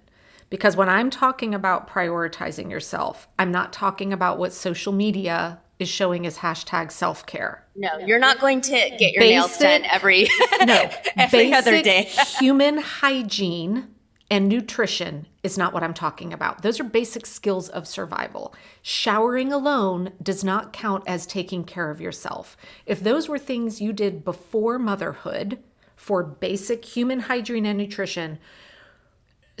Because 0.49 0.75
when 0.75 0.89
I'm 0.89 1.09
talking 1.09 1.55
about 1.55 1.89
prioritizing 1.89 2.69
yourself, 2.69 3.29
I'm 3.39 3.51
not 3.51 3.71
talking 3.71 4.11
about 4.11 4.37
what 4.37 4.51
social 4.51 4.91
media 4.91 5.61
is 5.81 5.89
showing 5.89 6.25
as 6.25 6.37
hashtag 6.37 6.91
self 6.91 7.25
care. 7.25 7.65
No, 7.75 7.97
you're 7.99 8.19
not 8.19 8.39
going 8.39 8.61
to 8.61 8.71
get 8.71 9.13
your 9.13 9.21
basic, 9.21 9.35
nails 9.35 9.57
done 9.57 9.83
every 9.85 10.29
no 10.65 10.89
every 11.17 11.53
other 11.53 11.81
day. 11.81 12.09
human 12.39 12.77
hygiene 12.77 13.87
and 14.29 14.47
nutrition 14.47 15.27
is 15.43 15.57
not 15.57 15.73
what 15.73 15.83
I'm 15.83 15.93
talking 15.93 16.31
about. 16.31 16.61
Those 16.61 16.79
are 16.79 16.85
basic 16.85 17.25
skills 17.25 17.67
of 17.67 17.85
survival. 17.85 18.55
Showering 18.81 19.51
alone 19.51 20.13
does 20.23 20.43
not 20.43 20.71
count 20.71 21.03
as 21.05 21.25
taking 21.25 21.65
care 21.65 21.89
of 21.89 21.99
yourself. 21.99 22.55
If 22.85 23.01
those 23.01 23.27
were 23.27 23.37
things 23.37 23.81
you 23.81 23.91
did 23.91 24.23
before 24.23 24.79
motherhood 24.79 25.59
for 25.97 26.23
basic 26.23 26.85
human 26.85 27.21
hygiene 27.21 27.65
and 27.65 27.77
nutrition, 27.77 28.39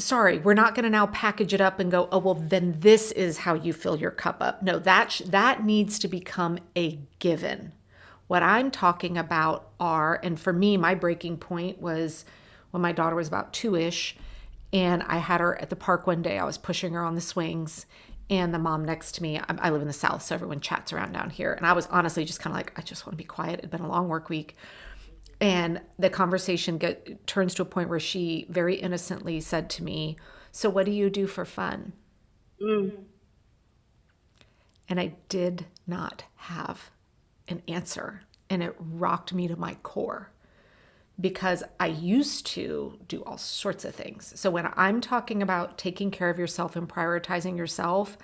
sorry, 0.01 0.39
we're 0.39 0.53
not 0.53 0.75
going 0.75 0.83
to 0.83 0.89
now 0.89 1.07
package 1.07 1.53
it 1.53 1.61
up 1.61 1.79
and 1.79 1.91
go, 1.91 2.09
"Oh, 2.11 2.19
well 2.19 2.35
then 2.35 2.75
this 2.79 3.11
is 3.11 3.39
how 3.39 3.53
you 3.53 3.73
fill 3.73 3.95
your 3.95 4.11
cup 4.11 4.37
up." 4.41 4.61
No, 4.61 4.79
that 4.79 5.11
sh- 5.11 5.23
that 5.27 5.63
needs 5.63 5.99
to 5.99 6.07
become 6.07 6.59
a 6.75 6.99
given. 7.19 7.73
What 8.27 8.43
I'm 8.43 8.71
talking 8.71 9.17
about 9.17 9.69
are, 9.79 10.19
and 10.23 10.39
for 10.39 10.53
me, 10.53 10.77
my 10.77 10.95
breaking 10.95 11.37
point 11.37 11.81
was 11.81 12.25
when 12.71 12.81
my 12.81 12.91
daughter 12.91 13.15
was 13.15 13.27
about 13.27 13.53
two 13.53 13.75
ish, 13.75 14.15
and 14.71 15.03
I 15.03 15.17
had 15.17 15.41
her 15.41 15.59
at 15.61 15.69
the 15.69 15.75
park 15.75 16.07
one 16.07 16.21
day. 16.21 16.39
I 16.39 16.45
was 16.45 16.57
pushing 16.57 16.93
her 16.93 17.03
on 17.03 17.15
the 17.15 17.21
swings, 17.21 17.85
and 18.29 18.53
the 18.53 18.59
mom 18.59 18.85
next 18.85 19.15
to 19.15 19.23
me, 19.23 19.37
I, 19.37 19.43
I 19.59 19.69
live 19.69 19.81
in 19.81 19.87
the 19.87 19.93
South, 19.93 20.21
so 20.21 20.33
everyone 20.33 20.61
chats 20.61 20.93
around 20.93 21.11
down 21.11 21.29
here. 21.29 21.53
And 21.53 21.65
I 21.65 21.73
was 21.73 21.87
honestly 21.87 22.23
just 22.23 22.39
kind 22.39 22.53
of 22.53 22.57
like, 22.57 22.71
I 22.79 22.81
just 22.81 23.05
want 23.05 23.13
to 23.13 23.17
be 23.17 23.25
quiet. 23.25 23.59
It'd 23.59 23.69
been 23.69 23.81
a 23.81 23.89
long 23.89 24.07
work 24.07 24.29
week. 24.29 24.55
And 25.41 25.81
the 25.97 26.11
conversation 26.11 26.77
get, 26.77 27.25
turns 27.25 27.55
to 27.55 27.63
a 27.63 27.65
point 27.65 27.89
where 27.89 27.99
she 27.99 28.45
very 28.49 28.75
innocently 28.75 29.41
said 29.41 29.69
to 29.71 29.83
me, 29.83 30.15
So, 30.51 30.69
what 30.69 30.85
do 30.85 30.91
you 30.91 31.09
do 31.09 31.25
for 31.25 31.45
fun? 31.45 31.93
Mm. 32.61 32.91
And 34.87 34.99
I 34.99 35.15
did 35.29 35.65
not 35.87 36.25
have 36.35 36.91
an 37.47 37.63
answer. 37.67 38.21
And 38.49 38.61
it 38.61 38.75
rocked 38.77 39.33
me 39.33 39.47
to 39.47 39.55
my 39.55 39.75
core 39.81 40.31
because 41.19 41.63
I 41.79 41.87
used 41.87 42.45
to 42.47 42.99
do 43.07 43.23
all 43.23 43.37
sorts 43.37 43.85
of 43.85 43.95
things. 43.95 44.33
So 44.35 44.49
when 44.49 44.71
I'm 44.75 45.01
talking 45.01 45.41
about 45.41 45.77
taking 45.77 46.11
care 46.11 46.29
of 46.29 46.39
yourself 46.39 46.75
and 46.75 46.89
prioritizing 46.89 47.57
yourself, 47.57 48.17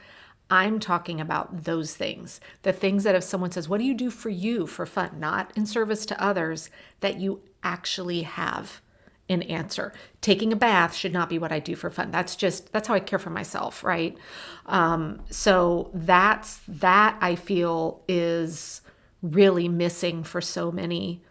I'm 0.49 0.79
talking 0.79 1.19
about 1.19 1.65
those 1.65 1.95
things. 1.95 2.39
The 2.61 2.71
things 2.71 3.03
that 3.03 3.15
if 3.15 3.23
someone 3.23 3.51
says, 3.51 3.67
What 3.67 3.79
do 3.79 3.83
you 3.83 3.93
do 3.93 4.09
for 4.09 4.29
you 4.29 4.67
for 4.67 4.85
fun? 4.85 5.19
Not 5.19 5.51
in 5.55 5.65
service 5.65 6.05
to 6.07 6.23
others, 6.23 6.69
that 7.01 7.19
you 7.19 7.41
actually 7.63 8.23
have 8.23 8.81
an 9.29 9.41
answer. 9.43 9.93
Taking 10.21 10.53
a 10.53 10.55
bath 10.55 10.95
should 10.95 11.11
not 11.11 11.29
be 11.29 11.37
what 11.37 11.51
I 11.51 11.59
do 11.59 11.75
for 11.75 11.89
fun. 11.89 12.11
That's 12.11 12.35
just 12.35 12.71
that's 12.71 12.87
how 12.87 12.93
I 12.93 12.99
care 12.99 13.19
for 13.19 13.29
myself, 13.29 13.83
right? 13.83 14.17
Um, 14.65 15.21
so 15.29 15.91
that's 15.93 16.61
that 16.67 17.17
I 17.21 17.35
feel 17.35 18.03
is 18.07 18.81
really 19.21 19.67
missing 19.67 20.23
for 20.23 20.39
so 20.39 20.71
many 20.71 21.23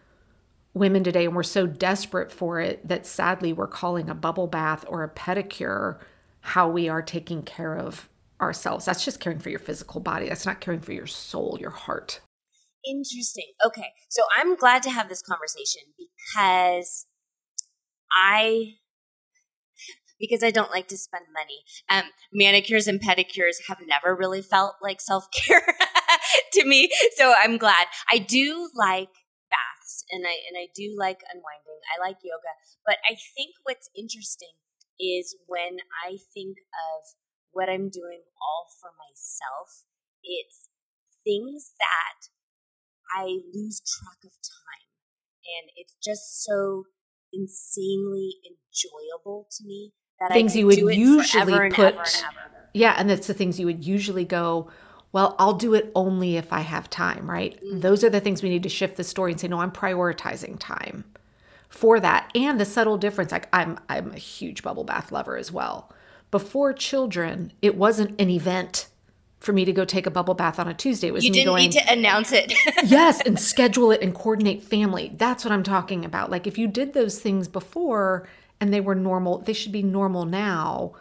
women 0.73 1.03
today, 1.03 1.25
and 1.25 1.35
we're 1.35 1.41
so 1.43 1.65
desperate 1.65 2.31
for 2.31 2.59
it 2.59 2.87
that 2.87 3.07
sadly 3.07 3.51
we're 3.51 3.67
calling 3.67 4.09
a 4.09 4.15
bubble 4.15 4.47
bath 4.47 4.85
or 4.87 5.03
a 5.03 5.09
pedicure 5.09 5.97
how 6.41 6.69
we 6.69 6.87
are 6.87 7.01
taking 7.01 7.41
care 7.41 7.75
of 7.75 8.07
ourselves. 8.41 8.85
That's 8.85 9.03
just 9.03 9.19
caring 9.19 9.39
for 9.39 9.49
your 9.49 9.59
physical 9.59 10.01
body. 10.01 10.29
That's 10.29 10.45
not 10.45 10.61
caring 10.61 10.81
for 10.81 10.93
your 10.93 11.07
soul, 11.07 11.57
your 11.59 11.71
heart. 11.71 12.21
Interesting. 12.85 13.51
Okay. 13.65 13.89
So 14.09 14.21
I'm 14.35 14.55
glad 14.55 14.83
to 14.83 14.89
have 14.89 15.09
this 15.09 15.21
conversation 15.21 15.81
because 15.97 17.05
I 18.11 18.75
because 20.19 20.43
I 20.43 20.51
don't 20.51 20.71
like 20.71 20.87
to 20.87 20.97
spend 20.97 21.25
money. 21.33 21.61
Um, 21.89 22.09
manicures 22.33 22.87
and 22.87 22.99
pedicures 23.01 23.55
have 23.67 23.77
never 23.85 24.15
really 24.15 24.41
felt 24.41 24.75
like 24.81 25.01
self 25.01 25.27
care 25.31 25.75
to 26.53 26.65
me, 26.65 26.89
so 27.15 27.33
I'm 27.37 27.57
glad. 27.57 27.87
I 28.11 28.17
do 28.17 28.69
like 28.75 29.09
baths, 29.49 30.03
and 30.11 30.25
I 30.25 30.35
and 30.47 30.57
I 30.57 30.67
do 30.75 30.95
like 30.97 31.19
unwinding. 31.31 31.81
I 31.95 32.07
like 32.07 32.17
yoga, 32.23 32.53
but 32.85 32.97
I 33.09 33.15
think 33.35 33.55
what's 33.63 33.89
interesting 33.95 34.53
is 34.99 35.35
when 35.47 35.77
I 36.05 36.17
think 36.33 36.57
of 36.57 37.03
what 37.57 37.69
I'm 37.69 37.89
doing 37.89 38.21
all 38.39 38.67
for 38.79 38.91
myself, 39.01 39.83
it's 40.23 40.69
things 41.25 41.73
that 41.79 42.29
I 43.17 43.39
lose 43.51 43.81
track 43.81 44.21
of 44.23 44.31
time, 44.45 44.87
and 45.41 45.71
it's 45.75 45.95
just 46.03 46.45
so 46.45 46.83
insanely 47.33 48.35
enjoyable 48.45 49.47
to 49.57 49.65
me 49.65 49.91
that 50.19 50.31
things 50.31 50.55
you 50.55 50.67
would 50.67 50.77
usually 50.77 51.69
put 51.71 52.23
yeah 52.73 52.95
and 52.97 53.09
that's 53.09 53.27
the 53.27 53.33
things 53.33 53.59
you 53.59 53.65
would 53.65 53.85
usually 53.85 54.23
go 54.23 54.69
well 55.11 55.35
i'll 55.37 55.53
do 55.53 55.73
it 55.73 55.91
only 55.93 56.37
if 56.37 56.53
i 56.53 56.61
have 56.61 56.89
time 56.89 57.29
right? 57.29 57.61
Mm-hmm. 57.61 57.81
those 57.81 58.03
are 58.03 58.09
the 58.09 58.21
things 58.21 58.41
we 58.41 58.49
need 58.49 58.63
to 58.63 58.69
shift 58.69 58.95
the 58.95 59.03
story 59.03 59.33
and 59.33 59.41
say 59.41 59.49
no 59.49 59.59
i'm 59.59 59.71
prioritizing 59.71 60.57
time 60.57 61.03
for 61.67 61.99
that. 61.99 62.31
And 62.33 62.61
the 62.61 62.65
subtle 62.65 62.97
difference 62.97 63.33
like 63.33 63.49
i'm 63.51 63.77
i'm 63.89 64.11
a 64.13 64.17
huge 64.17 64.63
bubble 64.63 64.85
bath 64.85 65.11
lover 65.11 65.37
as 65.37 65.51
well 65.51 65.91
before 66.31 66.73
children 66.73 67.53
it 67.61 67.75
wasn't 67.75 68.19
an 68.19 68.29
event 68.29 68.87
for 69.39 69.53
me 69.53 69.65
to 69.65 69.71
go 69.71 69.85
take 69.85 70.05
a 70.05 70.11
bubble 70.11 70.33
bath 70.33 70.59
on 70.59 70.67
a 70.67 70.73
Tuesday. 70.73 71.07
It 71.07 71.13
was 71.13 71.23
you 71.23 71.31
didn't 71.31 71.47
going, 71.47 71.63
need 71.63 71.71
to 71.73 71.91
announce 71.91 72.31
it. 72.31 72.53
yes, 72.85 73.21
and 73.21 73.39
schedule 73.39 73.91
it 73.91 74.01
and 74.01 74.13
coordinate 74.13 74.63
family. 74.63 75.11
That's 75.15 75.45
what 75.45 75.51
I'm 75.51 75.63
talking 75.63 76.03
about. 76.03 76.31
Like 76.31 76.47
if 76.47 76.57
you 76.57 76.67
did 76.67 76.93
those 76.93 77.19
things 77.19 77.47
before 77.47 78.27
and 78.59 78.73
they 78.73 78.81
were 78.81 78.95
normal, 78.95 79.39
they 79.39 79.53
should 79.53 79.71
be 79.71 79.83
normal 79.83 80.25
now. 80.25 80.93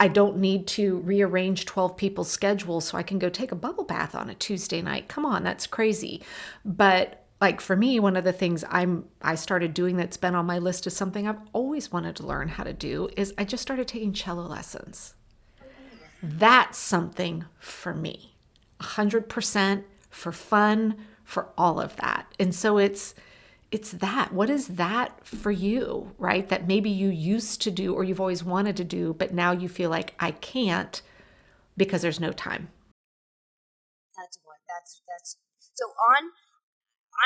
I 0.00 0.08
don't 0.08 0.38
need 0.38 0.66
to 0.68 0.98
rearrange 0.98 1.66
12 1.66 1.96
people's 1.96 2.30
schedules 2.30 2.86
so 2.86 2.98
I 2.98 3.02
can 3.02 3.18
go 3.18 3.28
take 3.28 3.52
a 3.52 3.56
bubble 3.56 3.84
bath 3.84 4.14
on 4.14 4.28
a 4.28 4.34
Tuesday 4.34 4.82
night. 4.82 5.08
Come 5.08 5.24
on, 5.24 5.44
that's 5.44 5.66
crazy. 5.66 6.22
But 6.64 7.23
like 7.40 7.60
for 7.60 7.76
me, 7.76 8.00
one 8.00 8.16
of 8.16 8.24
the 8.24 8.32
things 8.32 8.64
I'm 8.68 9.06
I 9.20 9.34
started 9.34 9.74
doing 9.74 9.96
that's 9.96 10.16
been 10.16 10.34
on 10.34 10.46
my 10.46 10.58
list 10.58 10.86
is 10.86 10.96
something 10.96 11.26
I've 11.26 11.40
always 11.52 11.92
wanted 11.92 12.16
to 12.16 12.26
learn 12.26 12.48
how 12.48 12.64
to 12.64 12.72
do 12.72 13.08
is 13.16 13.34
I 13.36 13.44
just 13.44 13.62
started 13.62 13.88
taking 13.88 14.12
cello 14.12 14.46
lessons. 14.46 15.14
That's 16.22 16.78
something 16.78 17.44
for 17.58 17.92
me. 17.92 18.34
100% 18.80 19.84
for 20.08 20.32
fun, 20.32 20.96
for 21.22 21.50
all 21.58 21.80
of 21.80 21.96
that. 21.96 22.26
And 22.38 22.54
so 22.54 22.78
it's 22.78 23.14
it's 23.70 23.90
that. 23.90 24.32
What 24.32 24.48
is 24.48 24.68
that 24.68 25.26
for 25.26 25.50
you, 25.50 26.12
right? 26.16 26.48
That 26.48 26.68
maybe 26.68 26.90
you 26.90 27.08
used 27.08 27.60
to 27.62 27.72
do 27.72 27.92
or 27.92 28.04
you've 28.04 28.20
always 28.20 28.44
wanted 28.44 28.76
to 28.76 28.84
do, 28.84 29.14
but 29.14 29.34
now 29.34 29.50
you 29.50 29.68
feel 29.68 29.90
like 29.90 30.14
I 30.20 30.30
can't 30.30 31.02
because 31.76 32.00
there's 32.00 32.20
no 32.20 32.30
time. 32.30 32.68
That's 34.16 34.38
what 34.44 34.58
that's 34.68 35.02
that's 35.08 35.36
so 35.74 35.86
on 35.86 36.30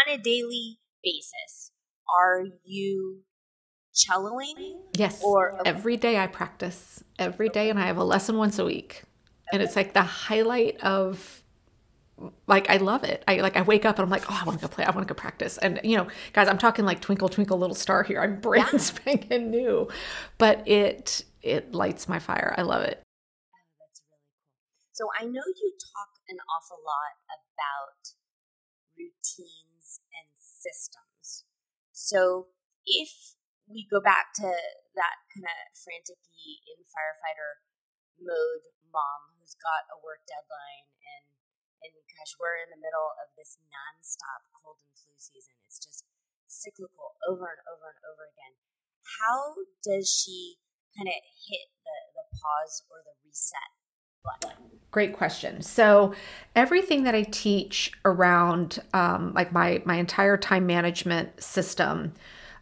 on 0.06 0.14
a 0.14 0.18
daily 0.18 0.78
basis, 1.02 1.72
are 2.20 2.44
you 2.64 3.22
celloing? 3.94 4.80
Yes. 4.94 5.22
Or 5.22 5.60
every 5.66 5.96
day 5.96 6.18
I 6.18 6.26
practice 6.26 7.02
every 7.18 7.48
day, 7.48 7.70
and 7.70 7.78
I 7.78 7.86
have 7.86 7.96
a 7.96 8.04
lesson 8.04 8.36
once 8.36 8.58
a 8.58 8.64
week, 8.64 9.02
and 9.52 9.62
it's 9.62 9.76
like 9.76 9.94
the 9.94 10.02
highlight 10.02 10.80
of 10.82 11.42
like 12.46 12.68
I 12.68 12.78
love 12.78 13.04
it. 13.04 13.22
I 13.28 13.40
like 13.40 13.56
I 13.56 13.62
wake 13.62 13.84
up 13.84 13.96
and 13.98 14.04
I'm 14.04 14.10
like, 14.10 14.30
oh, 14.30 14.38
I 14.40 14.44
want 14.44 14.60
to 14.60 14.66
go 14.66 14.72
play. 14.72 14.84
I 14.84 14.90
want 14.90 15.06
to 15.06 15.12
go 15.12 15.18
practice. 15.18 15.58
And 15.58 15.80
you 15.84 15.96
know, 15.96 16.08
guys, 16.32 16.48
I'm 16.48 16.58
talking 16.58 16.84
like 16.84 17.00
twinkle 17.00 17.28
twinkle 17.28 17.58
little 17.58 17.76
star 17.76 18.02
here. 18.02 18.20
I'm 18.20 18.40
brand 18.40 18.68
yeah. 18.72 18.78
spanking 18.78 19.50
new, 19.50 19.88
but 20.36 20.66
it 20.66 21.24
it 21.42 21.72
lights 21.74 22.08
my 22.08 22.18
fire. 22.18 22.54
I 22.58 22.62
love 22.62 22.82
it. 22.82 23.00
Oh, 23.00 23.60
that's 23.78 24.02
really 24.02 24.26
cool. 24.34 24.50
So 24.92 25.04
I 25.20 25.24
know 25.24 25.42
you 25.46 25.72
talk 25.78 26.08
an 26.28 26.38
awful 26.56 26.78
lot 26.84 27.14
about 27.24 28.12
routines 28.98 29.67
and 29.67 29.67
systems. 30.58 31.46
So 31.94 32.50
if 32.86 33.38
we 33.68 33.86
go 33.86 34.00
back 34.00 34.32
to 34.42 34.48
that 34.48 35.16
kind 35.30 35.46
of 35.46 35.58
frantic 35.76 36.18
in 36.48 36.80
firefighter 36.88 37.60
mode 38.16 38.64
mom 38.88 39.36
who's 39.36 39.54
got 39.60 39.84
a 39.92 40.00
work 40.00 40.24
deadline 40.24 40.88
and 41.04 41.24
and 41.84 41.92
gosh 42.16 42.34
we're 42.40 42.56
in 42.56 42.72
the 42.72 42.80
middle 42.80 43.12
of 43.20 43.28
this 43.36 43.60
nonstop 43.68 44.48
cold 44.56 44.80
and 44.80 44.94
flu 44.96 45.12
season 45.20 45.54
it's 45.68 45.78
just 45.78 46.08
cyclical 46.48 47.20
over 47.28 47.52
and 47.52 47.62
over 47.68 47.92
and 47.92 48.00
over 48.08 48.24
again 48.32 48.56
how 49.20 49.60
does 49.84 50.08
she 50.08 50.56
kind 50.96 51.06
of 51.06 51.20
hit 51.46 51.68
the 51.84 51.98
the 52.16 52.26
pause 52.40 52.82
or 52.88 53.04
the 53.04 53.14
reset 53.22 53.70
great 54.90 55.12
question 55.12 55.60
so 55.60 56.14
everything 56.56 57.04
that 57.04 57.14
i 57.14 57.22
teach 57.22 57.92
around 58.04 58.78
um, 58.94 59.32
like 59.34 59.52
my 59.52 59.82
my 59.84 59.96
entire 59.96 60.36
time 60.36 60.66
management 60.66 61.42
system 61.42 62.12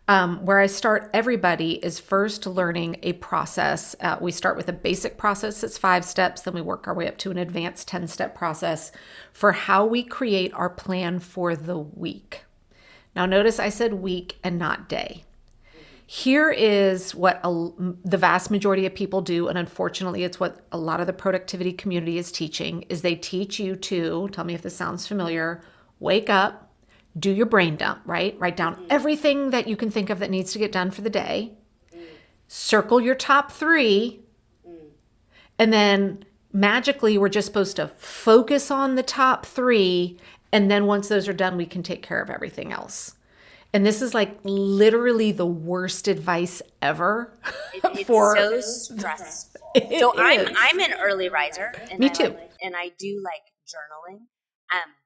um, 0.09 0.45
where 0.45 0.61
I 0.61 0.67
start 0.67 1.11
everybody 1.13 1.85
is 1.85 1.99
first 1.99 2.47
learning 2.47 2.99
a 3.03 3.15
process. 3.15 3.97
Uh, 4.01 4.17
we 4.21 4.31
start 4.31 4.57
with 4.57 4.69
a 4.69 4.73
basic 4.73 5.19
process 5.19 5.61
that's 5.61 5.77
five 5.77 6.05
steps, 6.05 6.43
then 6.43 6.55
we 6.55 6.61
work 6.61 6.87
our 6.87 6.95
way 6.95 7.09
up 7.09 7.19
to 7.19 7.33
an 7.33 7.39
advanced 7.39 7.89
10 7.89 8.07
step 8.07 8.33
process 8.33 8.93
for 9.33 9.51
how 9.51 9.85
we 9.85 10.05
create 10.05 10.55
our 10.55 10.71
plan 10.71 11.19
for 11.19 11.57
the 11.57 11.79
week. 11.79 12.45
Now, 13.17 13.27
notice 13.27 13.59
I 13.59 13.69
said 13.69 13.95
week 13.95 14.39
and 14.45 14.59
not 14.61 14.89
day. 14.89 15.25
Here 16.09 16.53
is 16.53 17.17
what 17.17 17.41
a, 17.43 17.71
the 18.05 18.17
vast 18.17 18.49
majority 18.49 18.87
of 18.87 18.95
people 18.95 19.23
do, 19.23 19.49
and 19.49 19.59
unfortunately, 19.59 20.23
it's 20.23 20.39
what 20.39 20.65
a 20.71 20.79
lot 20.79 21.01
of 21.01 21.09
the 21.09 21.13
productivity 21.13 21.73
community 21.73 22.17
is 22.17 22.31
teaching. 22.31 22.83
Is 22.83 23.03
they 23.03 23.17
teach 23.17 23.59
you 23.59 23.75
to 23.75 24.29
tell 24.29 24.45
me 24.45 24.55
if 24.55 24.63
this 24.63 24.77
sounds 24.77 25.09
familiar. 25.09 25.63
Wake 25.99 26.31
up, 26.31 26.73
do 27.19 27.33
your 27.33 27.47
brain 27.47 27.75
dump, 27.77 28.03
right? 28.05 28.39
Write 28.39 28.57
down 28.57 28.77
mm. 28.77 28.87
everything 28.89 29.51
that 29.51 29.67
you 29.67 29.77
can 29.77 29.91
think 29.91 30.09
of 30.09 30.21
that 30.21 30.31
needs 30.31 30.53
to 30.53 30.61
get 30.61 30.71
done 30.71 30.93
for 30.93 31.01
the 31.01 31.11
day. 31.11 31.55
Mm. 31.93 32.05
Circle 32.47 33.01
your 33.01 33.17
top 33.17 33.51
three. 33.51 34.21
Mm. 34.69 34.91
And 35.59 35.73
then 35.73 36.25
magically, 36.53 37.19
we're 37.19 37.29
just 37.29 37.47
supposed 37.47 37.77
to 37.77 37.89
focus 37.97 38.71
on 38.71 38.95
the 38.95 39.03
top 39.03 39.45
three. 39.45 40.19
And 40.53 40.71
then 40.71 40.87
once 40.87 41.09
those 41.09 41.27
are 41.27 41.33
done, 41.33 41.57
we 41.57 41.67
can 41.67 41.83
take 41.83 42.03
care 42.03 42.21
of 42.21 42.31
everything 42.31 42.73
else. 42.73 43.16
And 43.73 43.85
this 43.85 44.01
is 44.01 44.15
like 44.15 44.39
literally 44.45 45.33
the 45.33 45.47
worst 45.47 46.09
advice 46.09 46.63
ever 46.81 47.39
it, 47.75 48.07
for 48.07 48.37
so 48.37 48.61
stressful. 48.61 49.61
So 49.99 50.13
is. 50.13 50.19
I'm 50.19 50.55
I'm 50.57 50.81
an 50.81 50.95
early 50.99 51.29
riser. 51.29 51.71
Me 51.99 52.09
too. 52.09 52.31
Like, 52.33 52.51
and 52.63 52.75
I 52.75 52.93
do 52.99 53.21
like 53.23 53.45
journaling. 53.69 54.25
Um, 54.73 54.97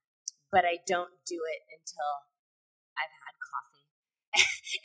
but 0.53 0.65
I 0.65 0.79
don't 0.87 1.11
do 1.27 1.39
it 1.43 1.63
until 1.75 2.11
I've 2.99 3.15
had 3.27 3.35
coffee. 3.43 3.85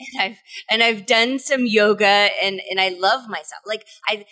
and 0.00 0.22
I've 0.22 0.38
and 0.70 0.82
I've 0.82 1.06
done 1.06 1.38
some 1.38 1.66
yoga 1.66 2.30
and 2.42 2.60
and 2.68 2.80
I 2.80 2.88
love 2.88 3.28
myself. 3.28 3.62
Like 3.64 3.86
I 4.08 4.24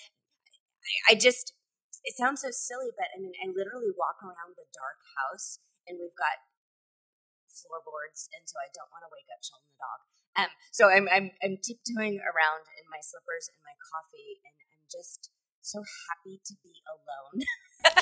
I 1.08 1.14
just 1.14 1.52
it 2.02 2.16
sounds 2.16 2.42
so 2.42 2.48
silly, 2.50 2.90
but 2.96 3.06
I 3.16 3.20
mean 3.20 3.32
I 3.42 3.48
literally 3.48 3.94
walk 3.96 4.18
around 4.22 4.56
the 4.56 4.66
dark 4.74 4.98
house 5.18 5.58
and 5.86 5.98
we've 6.00 6.16
got 6.18 6.42
floorboards 7.64 8.28
and 8.36 8.44
so 8.44 8.60
I 8.60 8.68
don't 8.76 8.88
want 8.92 9.02
to 9.08 9.10
wake 9.10 9.28
up 9.32 9.40
Sheldon 9.40 9.66
the 9.72 9.80
dog. 9.80 10.00
Um 10.38 10.50
so 10.70 10.82
I'm 10.92 11.08
I'm 11.08 11.32
I'm 11.40 11.56
tiptoeing 11.58 12.20
around 12.22 12.62
in 12.76 12.84
my 12.92 13.00
slippers 13.00 13.48
and 13.48 13.58
my 13.64 13.76
coffee 13.80 14.40
and 14.44 14.54
I'm 14.54 14.84
just 14.92 15.34
so 15.64 15.82
happy 16.08 16.40
to 16.44 16.54
be 16.62 16.72
alone. 16.92 17.44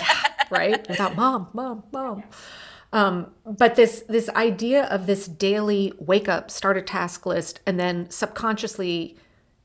yeah, 0.00 0.44
right? 0.50 0.88
Without 0.88 1.16
mom, 1.16 1.48
mom, 1.52 1.84
mom. 1.92 2.24
Um, 2.92 3.32
but 3.46 3.76
this 3.76 4.04
this 4.08 4.28
idea 4.30 4.84
of 4.84 5.06
this 5.06 5.26
daily 5.26 5.92
wake 5.98 6.28
up, 6.28 6.50
start 6.50 6.76
a 6.76 6.82
task 6.82 7.24
list, 7.24 7.60
and 7.66 7.80
then 7.80 8.10
subconsciously, 8.10 9.16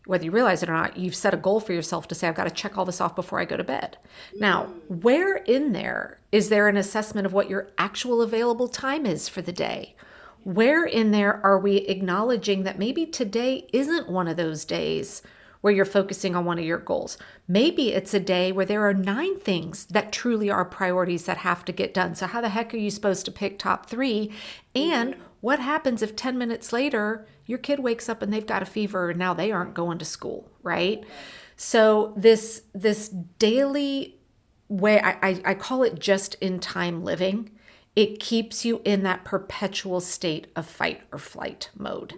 whether 0.07 0.23
you 0.23 0.31
realize 0.31 0.63
it 0.63 0.69
or 0.69 0.73
not, 0.73 0.97
you've 0.97 1.15
set 1.15 1.33
a 1.33 1.37
goal 1.37 1.59
for 1.59 1.73
yourself 1.73 2.07
to 2.07 2.15
say, 2.15 2.27
I've 2.27 2.35
got 2.35 2.45
to 2.45 2.49
check 2.49 2.77
all 2.77 2.85
this 2.85 3.01
off 3.01 3.15
before 3.15 3.39
I 3.39 3.45
go 3.45 3.57
to 3.57 3.63
bed. 3.63 3.97
Now, 4.35 4.65
where 4.87 5.35
in 5.35 5.73
there 5.73 6.19
is 6.31 6.49
there 6.49 6.67
an 6.67 6.77
assessment 6.77 7.25
of 7.25 7.33
what 7.33 7.49
your 7.49 7.69
actual 7.77 8.21
available 8.21 8.67
time 8.67 9.05
is 9.05 9.29
for 9.29 9.41
the 9.41 9.51
day? 9.51 9.95
Where 10.43 10.85
in 10.85 11.11
there 11.11 11.45
are 11.45 11.59
we 11.59 11.77
acknowledging 11.77 12.63
that 12.63 12.79
maybe 12.79 13.05
today 13.05 13.67
isn't 13.73 14.09
one 14.09 14.27
of 14.27 14.37
those 14.37 14.65
days 14.65 15.21
where 15.61 15.73
you're 15.73 15.85
focusing 15.85 16.35
on 16.35 16.45
one 16.45 16.59
of 16.59 16.65
your 16.65 16.77
goals. 16.77 17.17
Maybe 17.47 17.91
it's 17.91 18.13
a 18.13 18.19
day 18.19 18.51
where 18.51 18.65
there 18.65 18.87
are 18.87 18.93
nine 18.93 19.39
things 19.39 19.85
that 19.87 20.11
truly 20.11 20.49
are 20.49 20.63
priorities 20.63 21.25
that 21.25 21.37
have 21.37 21.65
to 21.65 21.71
get 21.71 21.93
done. 21.93 22.15
So, 22.15 22.27
how 22.27 22.41
the 22.41 22.49
heck 22.49 22.73
are 22.73 22.77
you 22.77 22.89
supposed 22.89 23.25
to 23.25 23.31
pick 23.31 23.57
top 23.57 23.89
three? 23.89 24.31
And 24.75 25.15
what 25.41 25.59
happens 25.59 26.01
if 26.01 26.15
10 26.15 26.37
minutes 26.37 26.73
later 26.73 27.27
your 27.45 27.57
kid 27.57 27.79
wakes 27.79 28.09
up 28.09 28.21
and 28.21 28.33
they've 28.33 28.45
got 28.45 28.61
a 28.61 28.65
fever 28.65 29.09
and 29.09 29.19
now 29.19 29.33
they 29.33 29.51
aren't 29.51 29.73
going 29.73 29.97
to 29.97 30.05
school, 30.05 30.49
right? 30.63 31.03
So, 31.55 32.13
this, 32.15 32.63
this 32.73 33.09
daily 33.09 34.19
way, 34.67 34.99
I, 34.99 35.17
I, 35.21 35.41
I 35.45 35.53
call 35.53 35.83
it 35.83 35.97
just 35.97 36.35
in 36.35 36.59
time 36.59 37.03
living 37.03 37.51
it 37.97 38.19
keeps 38.19 38.63
you 38.63 38.79
in 38.85 39.01
that 39.01 39.23
perpetual 39.23 39.99
state 39.99 40.45
of 40.55 40.67
fight 40.67 41.01
or 41.11 41.17
flight 41.17 41.71
mode. 41.75 42.13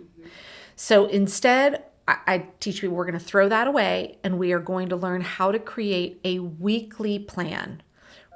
So 0.75 1.05
instead 1.05 1.85
I, 2.05 2.47
teach 2.59 2.81
people 2.81 2.97
we're 2.97 3.05
going 3.05 3.17
to 3.17 3.23
throw 3.23 3.47
that 3.47 3.65
away 3.65 4.17
and 4.21 4.37
we 4.37 4.51
are 4.51 4.59
going 4.59 4.89
to 4.89 4.97
learn 4.97 5.21
how 5.21 5.53
to 5.53 5.59
create 5.59 6.19
a 6.25 6.39
weekly 6.39 7.17
plan 7.17 7.81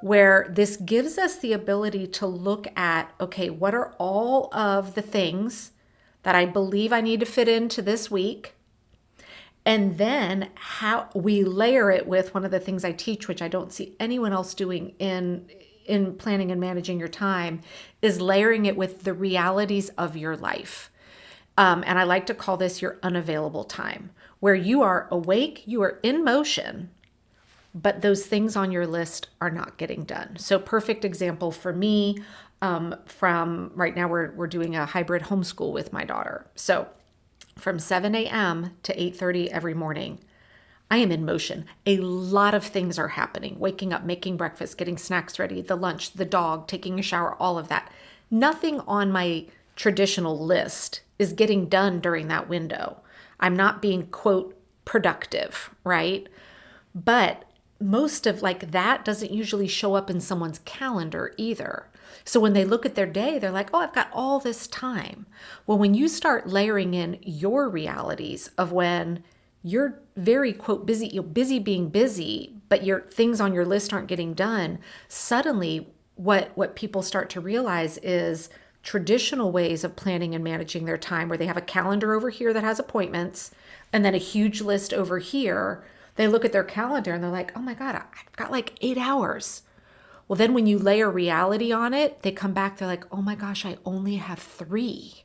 where 0.04 0.46
this 0.50 0.76
gives 0.76 1.16
us 1.16 1.38
the 1.38 1.54
ability 1.54 2.06
to 2.06 2.26
look 2.26 2.66
at 2.76 3.10
okay, 3.18 3.48
what 3.48 3.74
are 3.74 3.94
all 3.96 4.54
of 4.54 4.94
the 4.94 5.00
things 5.00 5.70
that 6.24 6.34
I 6.34 6.44
believe 6.44 6.92
I 6.92 7.00
need 7.00 7.20
to 7.20 7.26
fit 7.26 7.48
into 7.48 7.80
this 7.80 8.10
week? 8.10 8.52
And 9.64 9.96
then 9.96 10.50
how 10.56 11.08
we 11.14 11.42
layer 11.42 11.90
it 11.90 12.06
with 12.06 12.34
one 12.34 12.44
of 12.44 12.50
the 12.50 12.60
things 12.60 12.84
I 12.84 12.92
teach, 12.92 13.28
which 13.28 13.40
I 13.40 13.48
don't 13.48 13.72
see 13.72 13.96
anyone 13.98 14.34
else 14.34 14.52
doing 14.52 14.94
in 14.98 15.48
in 15.86 16.16
planning 16.16 16.50
and 16.50 16.60
managing 16.60 16.98
your 16.98 17.08
time, 17.08 17.62
is 18.02 18.20
layering 18.20 18.66
it 18.66 18.76
with 18.76 19.04
the 19.04 19.14
realities 19.14 19.88
of 19.96 20.18
your 20.18 20.36
life. 20.36 20.90
Um, 21.56 21.82
and 21.86 21.98
I 21.98 22.04
like 22.04 22.26
to 22.26 22.34
call 22.34 22.58
this 22.58 22.82
your 22.82 22.98
unavailable 23.02 23.64
time, 23.64 24.10
where 24.38 24.54
you 24.54 24.82
are 24.82 25.08
awake, 25.10 25.62
you 25.64 25.80
are 25.80 25.98
in 26.02 26.22
motion, 26.24 26.90
but 27.74 28.02
those 28.02 28.24
things 28.24 28.54
on 28.54 28.70
your 28.70 28.86
list 28.86 29.28
are 29.40 29.50
not 29.50 29.76
getting 29.76 30.04
done. 30.04 30.36
So, 30.38 30.58
perfect 30.58 31.04
example 31.04 31.50
for 31.50 31.72
me 31.72 32.18
um, 32.62 32.94
from 33.04 33.72
right 33.74 33.94
now, 33.94 34.08
we're, 34.08 34.30
we're 34.32 34.46
doing 34.46 34.74
a 34.74 34.86
hybrid 34.86 35.24
homeschool 35.24 35.72
with 35.72 35.92
my 35.92 36.04
daughter. 36.04 36.46
So, 36.54 36.88
from 37.56 37.78
7 37.78 38.14
a.m. 38.14 38.70
to 38.84 38.94
8:30 38.96 39.48
every 39.48 39.74
morning, 39.74 40.18
I 40.90 40.98
am 40.98 41.12
in 41.12 41.24
motion. 41.24 41.66
A 41.86 41.98
lot 41.98 42.54
of 42.54 42.64
things 42.64 42.98
are 42.98 43.08
happening. 43.08 43.58
Waking 43.58 43.92
up, 43.92 44.04
making 44.04 44.36
breakfast, 44.36 44.78
getting 44.78 44.96
snacks 44.96 45.38
ready, 45.38 45.60
the 45.60 45.76
lunch, 45.76 46.12
the 46.12 46.24
dog, 46.24 46.66
taking 46.66 46.98
a 46.98 47.02
shower, 47.02 47.34
all 47.34 47.58
of 47.58 47.68
that. 47.68 47.90
Nothing 48.30 48.80
on 48.80 49.12
my 49.12 49.46
traditional 49.76 50.38
list 50.38 51.02
is 51.18 51.32
getting 51.32 51.68
done 51.68 52.00
during 52.00 52.28
that 52.28 52.48
window. 52.48 53.00
I'm 53.40 53.56
not 53.56 53.82
being, 53.82 54.06
quote, 54.06 54.58
productive, 54.84 55.70
right? 55.84 56.28
But 56.94 57.44
most 57.84 58.26
of 58.26 58.40
like 58.40 58.70
that 58.70 59.04
doesn't 59.04 59.30
usually 59.30 59.68
show 59.68 59.94
up 59.94 60.08
in 60.08 60.20
someone's 60.20 60.60
calendar 60.64 61.34
either. 61.36 61.86
So 62.24 62.40
when 62.40 62.54
they 62.54 62.64
look 62.64 62.86
at 62.86 62.94
their 62.94 63.06
day, 63.06 63.38
they're 63.38 63.50
like, 63.50 63.68
oh, 63.74 63.80
I've 63.80 63.94
got 63.94 64.08
all 64.10 64.40
this 64.40 64.66
time. 64.66 65.26
Well, 65.66 65.76
when 65.76 65.92
you 65.92 66.08
start 66.08 66.48
layering 66.48 66.94
in 66.94 67.18
your 67.22 67.68
realities 67.68 68.50
of 68.56 68.72
when 68.72 69.22
you're 69.62 69.98
very 70.14 70.52
quote 70.52 70.84
busy 70.84 71.08
you're 71.08 71.22
busy 71.22 71.58
being 71.58 71.88
busy 71.88 72.54
but 72.68 72.84
your 72.84 73.00
things 73.00 73.40
on 73.40 73.54
your 73.54 73.64
list 73.64 73.94
aren't 73.94 74.08
getting 74.08 74.34
done 74.34 74.78
suddenly 75.08 75.88
what 76.16 76.52
what 76.54 76.76
people 76.76 77.00
start 77.02 77.30
to 77.30 77.40
realize 77.40 77.96
is 77.98 78.50
traditional 78.82 79.50
ways 79.50 79.82
of 79.82 79.96
planning 79.96 80.34
and 80.34 80.44
managing 80.44 80.84
their 80.84 80.98
time 80.98 81.30
where 81.30 81.38
they 81.38 81.46
have 81.46 81.56
a 81.56 81.62
calendar 81.62 82.12
over 82.12 82.28
here 82.28 82.52
that 82.52 82.62
has 82.62 82.78
appointments 82.78 83.50
and 83.90 84.04
then 84.04 84.14
a 84.14 84.18
huge 84.18 84.60
list 84.60 84.92
over 84.92 85.18
here 85.18 85.82
they 86.16 86.28
look 86.28 86.44
at 86.44 86.52
their 86.52 86.64
calendar 86.64 87.12
and 87.12 87.22
they're 87.22 87.30
like 87.30 87.52
oh 87.56 87.60
my 87.60 87.74
god 87.74 87.94
i've 87.94 88.36
got 88.36 88.50
like 88.50 88.74
eight 88.80 88.98
hours 88.98 89.62
well 90.28 90.36
then 90.36 90.54
when 90.54 90.66
you 90.66 90.78
layer 90.78 91.10
reality 91.10 91.72
on 91.72 91.94
it 91.94 92.22
they 92.22 92.32
come 92.32 92.52
back 92.52 92.76
they're 92.76 92.88
like 92.88 93.04
oh 93.12 93.22
my 93.22 93.34
gosh 93.34 93.64
i 93.64 93.76
only 93.84 94.16
have 94.16 94.38
three 94.38 95.24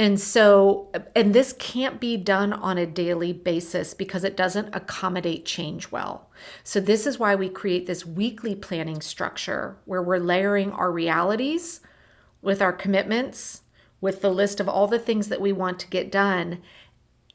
and 0.00 0.18
so, 0.18 0.88
and 1.14 1.34
this 1.34 1.52
can't 1.52 2.00
be 2.00 2.16
done 2.16 2.54
on 2.54 2.78
a 2.78 2.86
daily 2.86 3.34
basis 3.34 3.92
because 3.92 4.24
it 4.24 4.34
doesn't 4.34 4.74
accommodate 4.74 5.44
change 5.44 5.90
well. 5.90 6.30
So, 6.64 6.80
this 6.80 7.06
is 7.06 7.18
why 7.18 7.34
we 7.34 7.50
create 7.50 7.86
this 7.86 8.06
weekly 8.06 8.54
planning 8.54 9.02
structure 9.02 9.76
where 9.84 10.02
we're 10.02 10.16
layering 10.16 10.72
our 10.72 10.90
realities 10.90 11.80
with 12.40 12.62
our 12.62 12.72
commitments, 12.72 13.60
with 14.00 14.22
the 14.22 14.30
list 14.30 14.58
of 14.58 14.70
all 14.70 14.86
the 14.86 14.98
things 14.98 15.28
that 15.28 15.40
we 15.40 15.52
want 15.52 15.78
to 15.80 15.88
get 15.88 16.10
done. 16.10 16.62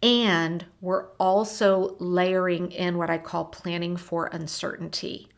And 0.05 0.63
we're 0.81 1.07
also 1.19 1.95
layering 1.97 2.71
in 2.71 2.99
what 2.99 3.09
I 3.09 3.17
call 3.17 3.45
planning 3.45 3.97
for 3.97 4.27
uncertainty, 4.27 5.29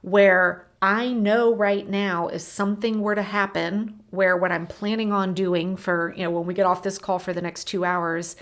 where 0.00 0.66
I 0.80 1.12
know 1.12 1.54
right 1.54 1.86
now 1.86 2.28
if 2.28 2.40
something 2.40 3.02
were 3.02 3.14
to 3.14 3.20
happen 3.20 4.00
where 4.08 4.34
what 4.34 4.52
I'm 4.52 4.66
planning 4.66 5.12
on 5.12 5.34
doing 5.34 5.76
for, 5.76 6.14
you 6.16 6.24
know, 6.24 6.30
when 6.30 6.46
we 6.46 6.54
get 6.54 6.64
off 6.64 6.82
this 6.82 6.96
call 6.96 7.18
for 7.18 7.34
the 7.34 7.42
next 7.42 7.64
two 7.64 7.84
hours, 7.84 8.36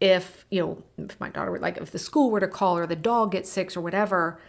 if, 0.00 0.46
you 0.50 0.60
know, 0.62 0.82
if 0.98 1.20
my 1.20 1.28
daughter 1.28 1.52
would 1.52 1.60
like, 1.60 1.76
if 1.76 1.92
the 1.92 1.98
school 2.00 2.32
were 2.32 2.40
to 2.40 2.48
call 2.48 2.76
or 2.76 2.88
the 2.88 2.96
dog 2.96 3.30
gets 3.30 3.50
sick 3.50 3.76
or 3.76 3.82
whatever, 3.82 4.40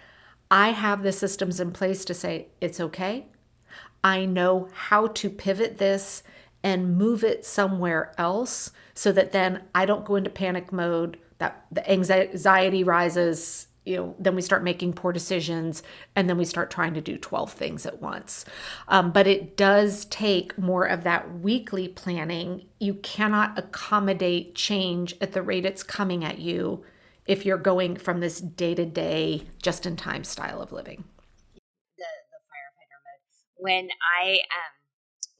I 0.50 0.70
have 0.70 1.04
the 1.04 1.12
systems 1.12 1.60
in 1.60 1.74
place 1.74 2.04
to 2.06 2.16
say, 2.16 2.48
it's 2.60 2.80
okay. 2.80 3.28
I 4.04 4.26
know 4.26 4.70
how 4.74 5.08
to 5.08 5.30
pivot 5.30 5.78
this 5.78 6.24
and 6.64 6.98
move 6.98 7.24
it 7.24 7.46
somewhere 7.46 8.14
else 8.18 8.72
so 8.94 9.12
that 9.12 9.32
then 9.32 9.64
I 9.74 9.86
don't 9.86 10.06
go 10.06 10.16
into 10.16 10.30
panic 10.30 10.72
mode, 10.72 11.18
that 11.40 11.66
the 11.72 11.90
anxiety 11.92 12.84
rises, 12.84 13.68
you 13.84 13.96
know, 13.98 14.16
then 14.20 14.36
we 14.36 14.44
start 14.44 14.64
making 14.64 14.94
poor 14.94 15.12
decisions 15.12 15.82
and 16.16 16.30
then 16.30 16.38
we 16.38 16.46
start 16.46 16.70
trying 16.70 16.94
to 16.94 17.02
do 17.02 17.18
12 17.18 17.52
things 17.52 17.86
at 17.86 18.00
once. 18.02 18.46
Um, 18.88 19.12
but 19.12 19.26
it 19.26 19.58
does 19.58 20.06
take 20.06 20.56
more 20.58 20.86
of 20.86 21.04
that 21.04 21.40
weekly 21.40 21.88
planning. 21.88 22.68
You 22.80 22.94
cannot 22.96 23.58
accommodate 23.58 24.54
change 24.54 25.16
at 25.20 25.32
the 25.32 25.42
rate 25.42 25.66
it's 25.66 25.82
coming 25.84 26.24
at 26.24 26.38
you 26.38 26.84
if 27.26 27.46
you're 27.46 27.58
going 27.58 27.96
from 27.98 28.20
this 28.20 28.40
day 28.42 28.76
to 28.76 28.86
day, 28.86 29.44
just 29.62 29.86
in 29.86 29.96
time 29.96 30.24
style 30.24 30.62
of 30.62 30.72
living 30.72 31.04
The, 31.98 32.04
the 32.04 32.40
firefighter 32.50 33.00
mode. 33.06 33.22
when 33.58 33.90
I 34.20 34.32
um 34.34 34.81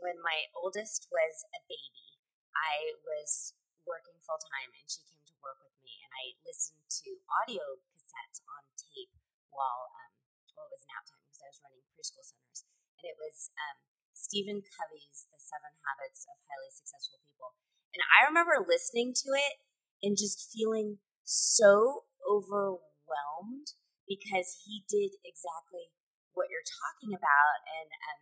when 0.02 0.18
my 0.26 0.50
oldest 0.58 1.08
was 1.14 1.46
a 1.54 1.62
baby, 1.70 2.18
I 2.58 2.98
was 3.06 3.54
working 3.86 4.18
full 4.26 4.42
time 4.42 4.74
and 4.74 4.86
she 4.90 5.06
came 5.06 5.24
to 5.30 5.38
work 5.46 5.62
with 5.62 5.78
me 5.86 5.94
and 6.02 6.12
I 6.12 6.38
listened 6.46 6.86
to 7.06 7.22
audio 7.42 7.62
cassettes 7.94 8.42
on 8.46 8.62
tape 8.78 9.14
while 9.54 9.90
um 9.94 10.12
well 10.54 10.68
it 10.70 10.74
was 10.74 10.86
nap 10.90 11.06
time 11.06 11.22
because 11.26 11.42
I 11.42 11.50
was 11.50 11.62
running 11.66 11.86
preschool 11.94 12.26
centers 12.26 12.66
and 12.98 13.06
it 13.10 13.18
was 13.18 13.50
um 13.58 13.78
Stephen 14.14 14.62
Covey's 14.62 15.26
The 15.34 15.42
Seven 15.42 15.74
Habits 15.82 16.30
of 16.30 16.38
Highly 16.46 16.70
Successful 16.70 17.18
People. 17.26 17.58
And 17.92 18.06
I 18.06 18.30
remember 18.30 18.62
listening 18.62 19.18
to 19.18 19.30
it 19.34 19.60
and 20.06 20.14
just 20.14 20.50
feeling 20.54 21.02
so 21.26 22.06
overwhelmed 22.24 23.76
because 24.06 24.62
he 24.64 24.86
did 24.88 25.18
exactly 25.26 25.90
what 26.38 26.48
you're 26.48 26.64
talking 26.64 27.12
about. 27.18 27.56
And 27.66 27.90
um, 27.92 28.20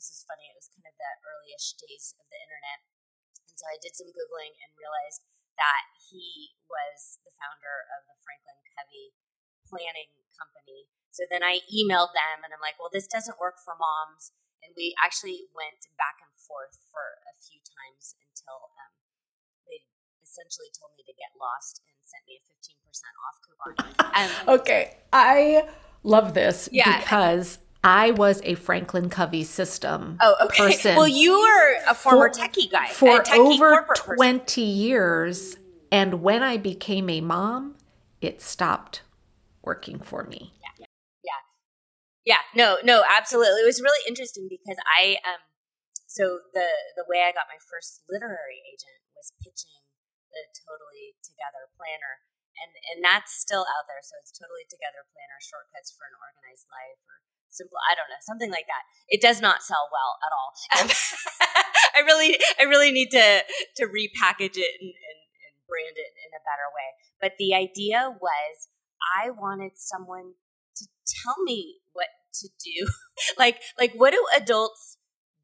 this 0.00 0.16
is 0.16 0.24
funny, 0.24 0.48
it 0.48 0.56
was 0.56 0.72
kind 0.72 0.88
of 0.88 0.96
the 0.96 1.12
earlyish 1.28 1.76
days 1.76 2.16
of 2.16 2.24
the 2.32 2.40
internet. 2.40 2.80
And 3.44 3.52
so 3.52 3.68
I 3.68 3.76
did 3.84 3.92
some 3.92 4.08
Googling 4.08 4.56
and 4.64 4.72
realized 4.80 5.20
that 5.60 5.84
he 6.08 6.56
was 6.64 7.20
the 7.20 7.36
founder 7.36 7.84
of 7.92 8.08
the 8.08 8.16
Franklin 8.24 8.56
Covey 8.72 9.12
planning 9.68 10.08
company. 10.32 10.88
So 11.12 11.28
then 11.28 11.44
I 11.44 11.60
emailed 11.68 12.16
them 12.16 12.40
and 12.40 12.56
I'm 12.56 12.64
like, 12.64 12.80
well, 12.80 12.88
this 12.88 13.04
doesn't 13.04 13.36
work 13.36 13.60
for 13.60 13.76
moms. 13.76 14.32
and 14.64 14.72
we 14.72 14.96
actually 15.04 15.52
went 15.52 15.84
back 16.00 16.16
and 16.24 16.32
forth 16.32 16.80
for 16.88 17.20
a 17.28 17.36
few 17.36 17.60
times 17.60 18.16
until 18.24 18.72
um, 18.80 18.92
they 19.68 19.84
essentially 20.24 20.72
told 20.72 20.96
me 20.96 21.04
to 21.04 21.12
get 21.12 21.28
lost 21.36 21.84
and 21.84 22.00
sent 22.08 22.24
me 22.24 22.40
a 22.40 22.42
15% 22.48 22.80
off 23.20 23.36
coupon. 23.44 23.72
Um, 24.16 24.32
okay. 24.60 24.96
I 25.12 25.68
love 26.04 26.32
this 26.32 26.68
yeah. 26.72 27.04
because 27.04 27.60
I 27.82 28.10
was 28.10 28.42
a 28.44 28.54
Franklin 28.56 29.08
Covey 29.08 29.44
system 29.44 30.18
oh, 30.20 30.36
okay. 30.44 30.56
person. 30.68 30.96
Well, 30.96 31.08
you 31.08 31.40
were 31.40 31.76
a 31.88 31.94
former 31.94 32.32
for, 32.32 32.40
techie 32.40 32.70
guy 32.70 32.88
for 32.88 33.22
techie 33.22 33.38
over 33.38 33.86
20 33.94 34.38
person. 34.38 34.64
years. 34.64 35.56
And 35.90 36.22
when 36.22 36.42
I 36.42 36.56
became 36.56 37.08
a 37.08 37.20
mom, 37.20 37.76
it 38.20 38.42
stopped 38.42 39.02
working 39.62 39.98
for 39.98 40.24
me. 40.24 40.52
Yeah. 40.78 40.86
Yeah. 41.24 41.40
Yeah. 42.24 42.42
No, 42.54 42.76
no, 42.84 43.02
absolutely. 43.10 43.62
It 43.62 43.66
was 43.66 43.80
really 43.80 44.04
interesting 44.06 44.46
because 44.48 44.76
I, 44.84 45.16
um, 45.24 45.40
so 46.06 46.40
the, 46.52 46.68
the 46.96 47.04
way 47.08 47.24
I 47.24 47.32
got 47.32 47.48
my 47.48 47.58
first 47.70 48.02
literary 48.10 48.60
agent 48.68 49.00
was 49.16 49.32
pitching 49.40 49.80
the 50.30 50.42
Totally 50.68 51.16
Together 51.24 51.64
planner. 51.80 52.22
And, 52.60 52.70
and 52.92 52.98
that's 53.00 53.32
still 53.32 53.64
out 53.64 53.88
there. 53.88 54.04
So 54.04 54.14
it's 54.20 54.32
Totally 54.36 54.68
Together 54.68 55.08
planner, 55.16 55.40
shortcuts 55.40 55.96
for 55.96 56.04
an 56.04 56.14
organized 56.20 56.68
life 56.68 57.00
or 57.08 57.20
simple 57.50 57.78
i 57.90 57.94
don't 57.98 58.08
know 58.08 58.22
something 58.22 58.50
like 58.50 58.66
that. 58.70 58.86
It 59.08 59.20
does 59.20 59.42
not 59.42 59.62
sell 59.62 59.90
well 59.90 60.18
at 60.22 60.32
all. 60.32 60.50
I 61.98 62.00
really 62.06 62.38
i 62.58 62.64
really 62.64 62.92
need 62.92 63.10
to 63.10 63.42
to 63.76 63.84
repackage 63.86 64.56
it 64.56 64.72
and, 64.80 64.90
and, 64.94 65.20
and 65.42 65.54
brand 65.66 65.96
it 65.98 66.12
in 66.14 66.30
a 66.32 66.42
better 66.46 66.70
way. 66.70 66.88
But 67.20 67.32
the 67.38 67.54
idea 67.54 68.14
was 68.20 68.68
i 69.18 69.30
wanted 69.30 69.72
someone 69.74 70.34
to 70.76 70.86
tell 71.06 71.42
me 71.42 71.78
what 71.92 72.08
to 72.40 72.48
do. 72.64 72.88
Like 73.38 73.60
like 73.78 73.92
what 73.94 74.12
do 74.12 74.24
adults 74.36 74.96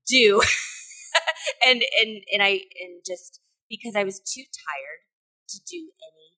do? 0.07 0.41
And 1.65 1.83
and 2.01 2.23
and 2.33 2.43
i 2.43 2.61
and 2.81 3.03
just 3.07 3.41
because 3.69 3.95
i 3.97 4.05
was 4.05 4.19
too 4.21 4.45
tired 4.45 5.01
to 5.49 5.59
do 5.67 5.91
any 6.03 6.36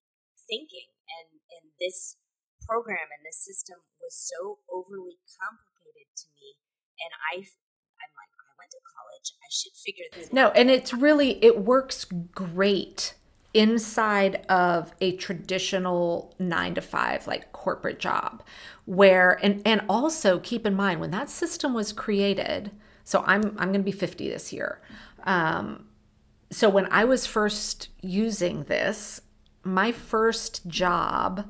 thinking 0.48 0.88
and 1.06 1.28
and 1.52 1.64
this 1.78 2.16
program 2.66 3.08
and 3.14 3.22
this 3.24 3.38
system 3.38 3.76
was 4.00 4.16
so 4.16 4.58
overly 4.72 5.20
complicated 5.38 6.08
to 6.16 6.26
me 6.36 6.56
and 7.00 7.12
i 7.32 7.36
i'm 7.38 8.12
like 8.16 8.32
i 8.34 8.52
went 8.58 8.70
to 8.72 8.82
college 8.82 9.32
i 9.40 9.48
should 9.52 9.72
figure 9.72 10.04
this 10.12 10.26
out. 10.26 10.32
no 10.32 10.46
out. 10.48 10.56
and 10.56 10.70
it's 10.70 10.92
really 10.92 11.42
it 11.44 11.64
works 11.64 12.04
great 12.04 13.14
inside 13.54 14.44
of 14.48 14.92
a 15.00 15.16
traditional 15.16 16.34
9 16.38 16.74
to 16.74 16.80
5 16.80 17.26
like 17.26 17.50
corporate 17.52 17.98
job 17.98 18.42
where 18.84 19.38
and 19.42 19.62
and 19.64 19.82
also 19.88 20.38
keep 20.40 20.66
in 20.66 20.74
mind 20.74 21.00
when 21.00 21.10
that 21.10 21.30
system 21.30 21.72
was 21.72 21.92
created 21.92 22.70
so 23.04 23.24
i'm 23.26 23.56
i'm 23.58 23.72
going 23.72 23.80
to 23.80 23.90
be 23.90 23.92
50 23.92 24.28
this 24.28 24.52
year 24.52 24.80
um 25.24 25.86
so 26.50 26.68
when 26.68 26.86
i 26.92 27.04
was 27.04 27.26
first 27.26 27.88
using 28.02 28.64
this 28.64 29.22
my 29.64 29.92
first 29.92 30.66
job 30.66 31.48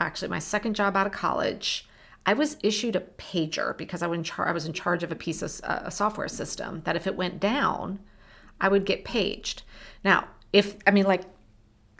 actually 0.00 0.28
my 0.28 0.38
second 0.38 0.74
job 0.74 0.96
out 0.96 1.06
of 1.06 1.12
college, 1.12 1.86
I 2.26 2.34
was 2.34 2.56
issued 2.62 2.96
a 2.96 3.00
pager 3.00 3.76
because 3.76 4.02
I 4.02 4.06
was 4.06 4.18
in, 4.18 4.24
char- 4.24 4.48
I 4.48 4.52
was 4.52 4.66
in 4.66 4.72
charge 4.72 5.02
of 5.02 5.10
a 5.10 5.16
piece 5.16 5.42
of 5.42 5.60
uh, 5.64 5.80
a 5.84 5.90
software 5.90 6.28
system 6.28 6.82
that 6.84 6.96
if 6.96 7.06
it 7.06 7.16
went 7.16 7.40
down, 7.40 8.00
I 8.60 8.68
would 8.68 8.84
get 8.84 9.04
paged. 9.04 9.62
Now, 10.04 10.28
if 10.52 10.76
I 10.86 10.90
mean 10.90 11.04
like 11.04 11.22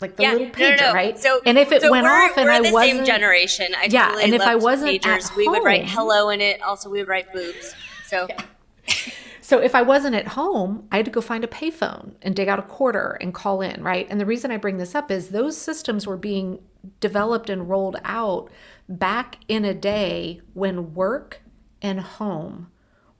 like 0.01 0.17
the 0.17 0.23
yeah, 0.23 0.33
little 0.33 0.49
pager, 0.49 0.77
no, 0.77 0.77
no, 0.77 0.87
no. 0.89 0.95
right? 0.95 1.19
So, 1.19 1.41
and 1.45 1.59
if 1.59 1.73
it 1.73 1.83
so 1.83 1.91
went 1.91 2.07
off 2.07 2.37
and 2.37 2.49
I 2.49 2.61
wasn't 2.61 2.99
same 2.99 3.05
generation, 3.05 3.67
I 3.77 3.89
yeah, 3.91 4.17
and 4.21 4.35
if 4.35 4.43
I 4.43 4.55
wasn't 4.55 5.03
pagers, 5.03 5.35
we 5.35 5.45
home, 5.45 5.55
would 5.55 5.65
write 5.65 5.87
hello 5.87 6.29
in 6.29 6.41
it. 6.41 6.63
Also, 6.63 6.89
we 6.89 6.99
would 6.99 7.09
write 7.09 7.33
boobs. 7.33 7.75
So. 8.07 8.27
Yeah. 8.29 8.43
So 9.49 9.61
if 9.61 9.75
I 9.75 9.81
wasn't 9.81 10.15
at 10.15 10.29
home, 10.29 10.87
I 10.93 10.97
had 10.99 11.07
to 11.07 11.11
go 11.11 11.23
find 11.23 11.43
a 11.43 11.47
payphone 11.47 12.13
and 12.21 12.37
dig 12.37 12.49
out 12.49 12.59
a 12.59 12.63
quarter 12.63 13.17
and 13.19 13.33
call 13.33 13.63
in, 13.63 13.83
right? 13.83 14.07
And 14.11 14.21
the 14.21 14.27
reason 14.27 14.51
I 14.51 14.59
bring 14.59 14.77
this 14.77 14.95
up 14.95 15.11
is 15.11 15.31
those 15.31 15.57
systems 15.57 16.07
were 16.07 16.19
being 16.19 16.59
developed 17.01 17.49
and 17.49 17.67
rolled 17.67 17.97
out 18.05 18.51
back 18.91 19.39
in 19.49 19.65
a 19.65 19.73
day 19.73 20.43
when 20.53 20.93
work 20.93 21.41
and 21.81 21.99
home 21.99 22.71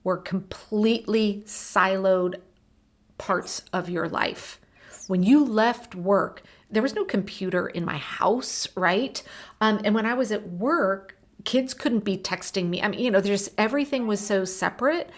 were 0.05 0.19
completely 0.19 1.45
siloed 1.47 2.35
parts 3.17 3.63
of 3.73 3.89
your 3.89 4.07
life. 4.07 4.61
When 5.07 5.23
you 5.23 5.43
left 5.43 5.95
work, 5.95 6.43
there 6.71 6.83
was 6.83 6.95
no 6.95 7.07
computer 7.07 7.69
in 7.69 7.87
my 7.87 7.97
house, 7.97 8.69
right? 8.77 9.23
Um, 9.63 9.81
and 9.83 9.95
when 9.95 10.05
I 10.05 10.13
was 10.13 10.31
at 10.31 10.47
work, 10.47 11.17
kids 11.45 11.73
couldn't 11.73 12.05
be 12.05 12.19
texting 12.19 12.69
me. 12.69 12.83
I 12.83 12.89
mean, 12.89 13.01
you 13.01 13.11
know, 13.11 13.23
there's 13.23 13.51
everything 13.57 14.07
was 14.07 14.21
so 14.21 14.45
separate. 14.45 15.09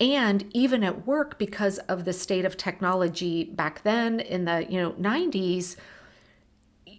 And 0.00 0.50
even 0.52 0.82
at 0.82 1.06
work, 1.06 1.38
because 1.38 1.78
of 1.80 2.04
the 2.04 2.12
state 2.12 2.44
of 2.44 2.56
technology 2.56 3.44
back 3.44 3.82
then 3.82 4.20
in 4.20 4.44
the 4.44 4.66
you 4.68 4.80
know 4.80 4.92
90s, 4.92 5.76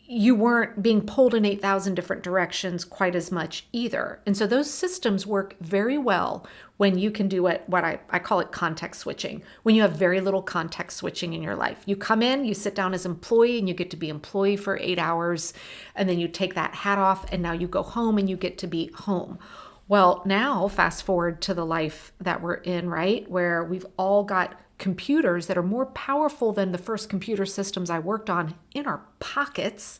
you 0.07 0.35
weren't 0.35 0.83
being 0.83 1.01
pulled 1.01 1.33
in 1.33 1.45
8,000 1.45 1.95
different 1.95 2.21
directions 2.21 2.85
quite 2.85 3.15
as 3.15 3.31
much 3.31 3.65
either. 3.71 4.21
And 4.27 4.37
so 4.37 4.45
those 4.45 4.69
systems 4.69 5.25
work 5.25 5.55
very 5.59 5.97
well 5.97 6.45
when 6.77 6.97
you 6.99 7.09
can 7.09 7.27
do 7.27 7.47
it, 7.47 7.63
what 7.65 7.83
I, 7.83 7.99
I 8.11 8.19
call 8.19 8.39
it 8.39 8.51
context 8.51 9.01
switching, 9.01 9.41
when 9.63 9.73
you 9.73 9.81
have 9.81 9.93
very 9.93 10.21
little 10.21 10.43
context 10.43 10.97
switching 10.97 11.33
in 11.33 11.41
your 11.41 11.55
life. 11.55 11.81
You 11.85 11.95
come 11.95 12.21
in, 12.21 12.45
you 12.45 12.53
sit 12.53 12.75
down 12.75 12.93
as 12.93 13.05
employee, 13.05 13.57
and 13.57 13.67
you 13.67 13.73
get 13.73 13.89
to 13.91 13.97
be 13.97 14.09
employee 14.09 14.57
for 14.57 14.77
eight 14.77 14.99
hours, 14.99 15.53
and 15.95 16.07
then 16.07 16.19
you 16.19 16.27
take 16.27 16.53
that 16.53 16.75
hat 16.75 16.99
off, 16.99 17.25
and 17.31 17.41
now 17.41 17.53
you 17.53 17.67
go 17.67 17.81
home 17.81 18.17
and 18.17 18.29
you 18.29 18.35
get 18.37 18.57
to 18.59 18.67
be 18.67 18.91
home. 18.93 19.39
Well, 19.87 20.23
now 20.25 20.67
fast 20.67 21.03
forward 21.03 21.41
to 21.43 21.53
the 21.53 21.65
life 21.65 22.11
that 22.19 22.41
we're 22.41 22.55
in, 22.55 22.89
right? 22.89 23.29
Where 23.29 23.63
we've 23.63 23.85
all 23.97 24.23
got 24.23 24.59
computers 24.77 25.47
that 25.47 25.57
are 25.57 25.63
more 25.63 25.85
powerful 25.85 26.51
than 26.51 26.71
the 26.71 26.77
first 26.77 27.09
computer 27.09 27.45
systems 27.45 27.89
I 27.89 27.99
worked 27.99 28.29
on 28.29 28.55
in 28.73 28.87
our 28.87 29.05
pockets. 29.19 29.99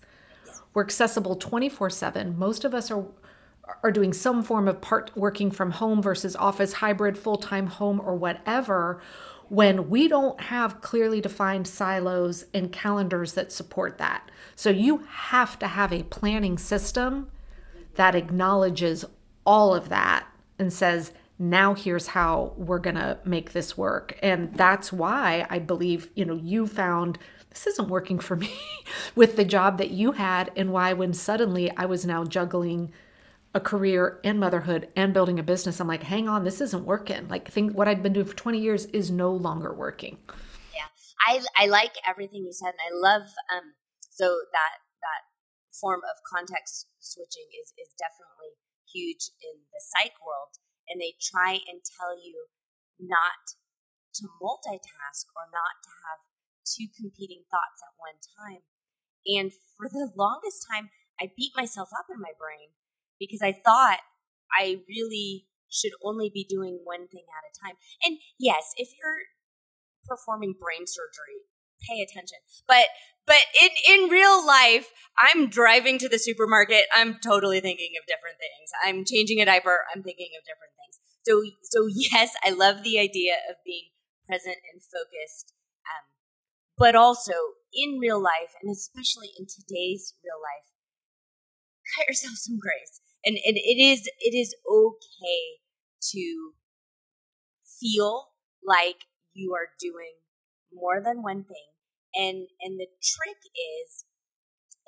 We're 0.74 0.84
accessible 0.84 1.36
24/7. 1.36 2.38
Most 2.38 2.66
of 2.66 2.74
us 2.74 2.90
are 2.92 3.06
are 3.84 3.92
doing 3.92 4.14
some 4.14 4.44
form 4.44 4.68
of 4.68 4.82
part 4.82 5.12
working 5.16 5.52
from 5.52 5.72
home 5.72 6.02
versus 6.02 6.36
office 6.36 6.74
hybrid 6.74 7.18
full-time 7.18 7.68
home 7.68 8.02
or 8.04 8.16
whatever 8.16 9.02
when 9.50 9.90
we 9.90 10.08
don't 10.08 10.40
have 10.42 10.82
clearly 10.82 11.22
defined 11.22 11.68
silos 11.68 12.46
and 12.54 12.72
calendars 12.72 13.34
that 13.34 13.52
support 13.52 13.98
that. 13.98 14.30
So 14.56 14.70
you 14.70 15.06
have 15.08 15.60
to 15.60 15.68
have 15.68 15.92
a 15.94 16.04
planning 16.04 16.58
system 16.58 17.28
that 17.96 18.16
acknowledges 18.16 19.06
all 19.46 19.74
of 19.74 19.90
that 19.90 20.28
and 20.58 20.72
says, 20.72 21.12
now 21.38 21.74
here's 21.74 22.08
how 22.08 22.54
we're 22.56 22.80
going 22.80 22.96
to 22.96 23.20
make 23.26 23.52
this 23.52 23.78
work. 23.78 24.18
And 24.24 24.54
that's 24.54 24.94
why 24.94 25.46
I 25.50 25.60
believe, 25.60 26.10
you 26.16 26.26
know, 26.26 26.36
you 26.36 26.66
found 26.66 27.18
this 27.50 27.68
isn't 27.68 27.90
working 27.90 28.20
for 28.20 28.36
me 28.36 28.54
with 29.16 29.36
the 29.36 29.46
job 29.46 29.78
that 29.78 29.92
you 29.92 30.14
had 30.14 30.52
and 30.56 30.72
why 30.72 30.94
when 30.94 31.14
suddenly 31.14 31.72
I 31.76 31.86
was 31.86 32.06
now 32.06 32.24
juggling 32.24 32.92
a 33.54 33.60
career 33.60 34.20
and 34.24 34.38
motherhood 34.38 34.90
and 34.98 35.14
building 35.14 35.40
a 35.40 35.44
business, 35.44 35.80
I'm 35.80 35.88
like, 35.88 36.04
hang 36.04 36.28
on, 36.28 36.44
this 36.44 36.60
isn't 36.60 36.86
working. 36.86 37.28
Like 37.30 37.50
think 37.50 37.74
what 37.74 37.88
I'd 37.88 38.04
been 38.04 38.14
doing 38.14 38.26
for 38.26 38.36
20 38.36 38.60
years 38.60 38.86
is 38.88 39.10
no 39.10 39.32
longer 39.32 39.74
working. 39.74 40.18
Yeah. 40.76 40.88
I 41.26 41.42
I 41.58 41.68
like 41.68 41.94
everything 42.08 42.44
you 42.44 42.52
said 42.52 42.74
and 42.76 42.84
I 42.84 42.92
love 42.94 43.24
um 43.52 43.74
so 44.12 44.26
that 44.52 44.84
that 45.00 45.22
form 45.72 46.02
of 46.04 46.20
context 46.28 46.88
switching 47.00 47.48
is 47.62 47.72
is 47.80 47.94
definitely 47.98 48.60
huge 48.96 49.36
in 49.44 49.68
the 49.76 49.84
psych 49.84 50.16
world 50.24 50.56
and 50.88 51.04
they 51.04 51.20
try 51.20 51.60
and 51.68 51.84
tell 51.84 52.16
you 52.16 52.48
not 52.96 53.60
to 54.16 54.32
multitask 54.40 55.28
or 55.36 55.52
not 55.52 55.76
to 55.84 55.92
have 56.08 56.24
two 56.64 56.88
competing 56.96 57.44
thoughts 57.52 57.84
at 57.84 58.00
one 58.00 58.16
time. 58.40 58.64
And 59.28 59.52
for 59.76 59.92
the 59.92 60.16
longest 60.16 60.64
time, 60.72 60.90
I 61.20 61.36
beat 61.36 61.52
myself 61.56 61.90
up 61.92 62.08
in 62.08 62.22
my 62.22 62.32
brain 62.40 62.72
because 63.20 63.44
I 63.44 63.52
thought 63.52 64.00
I 64.56 64.80
really 64.88 65.48
should 65.68 65.94
only 66.04 66.32
be 66.32 66.46
doing 66.48 66.80
one 66.84 67.08
thing 67.08 67.28
at 67.28 67.44
a 67.44 67.54
time. 67.60 67.76
And 68.04 68.18
yes, 68.40 68.72
if 68.78 68.90
you're 68.96 69.28
performing 70.08 70.56
brain 70.56 70.88
surgery, 70.88 71.44
pay 71.88 72.02
attention. 72.02 72.40
But 72.68 72.86
but 73.26 73.42
in 73.62 73.70
in 73.90 74.10
real 74.10 74.46
life, 74.46 74.92
I'm 75.18 75.50
driving 75.50 75.98
to 76.00 76.10
the 76.10 76.20
supermarket. 76.20 76.86
I'm 76.94 77.18
totally 77.24 77.60
thinking 77.60 77.94
of 78.00 78.06
different 78.06 78.38
things. 78.38 78.70
I'm 78.86 79.06
changing 79.06 79.42
a 79.42 79.46
diaper. 79.46 79.86
I'm 79.94 80.04
thinking 80.04 80.30
of 80.38 80.46
different 80.46 80.74
things. 80.78 81.00
So 81.24 81.42
so 81.64 81.88
yes, 82.12 82.34
I 82.46 82.52
love 82.52 82.84
the 82.84 83.00
idea 83.00 83.36
of 83.50 83.58
being 83.66 83.90
present 84.28 84.58
and 84.72 84.82
focused. 84.82 85.54
Um, 85.86 86.06
but 86.78 86.96
also 86.96 87.34
in 87.74 88.00
real 88.00 88.22
life, 88.22 88.54
and 88.62 88.72
especially 88.72 89.30
in 89.38 89.46
today's 89.46 90.14
real 90.24 90.42
life, 90.42 90.70
cut 91.96 92.08
yourself 92.08 92.36
some 92.36 92.58
grace. 92.60 93.02
And, 93.26 93.38
and 93.46 93.58
it 93.58 93.82
is 93.82 94.08
it 94.20 94.36
is 94.38 94.56
okay 94.70 95.62
to 96.12 96.54
feel 97.80 98.30
like 98.64 99.06
you 99.34 99.54
are 99.54 99.70
doing 99.80 100.14
more 100.72 101.02
than 101.04 101.24
one 101.24 101.44
thing 101.44 101.75
and 102.16 102.48
and 102.62 102.80
the 102.80 102.88
trick 103.04 103.42
is 103.56 104.06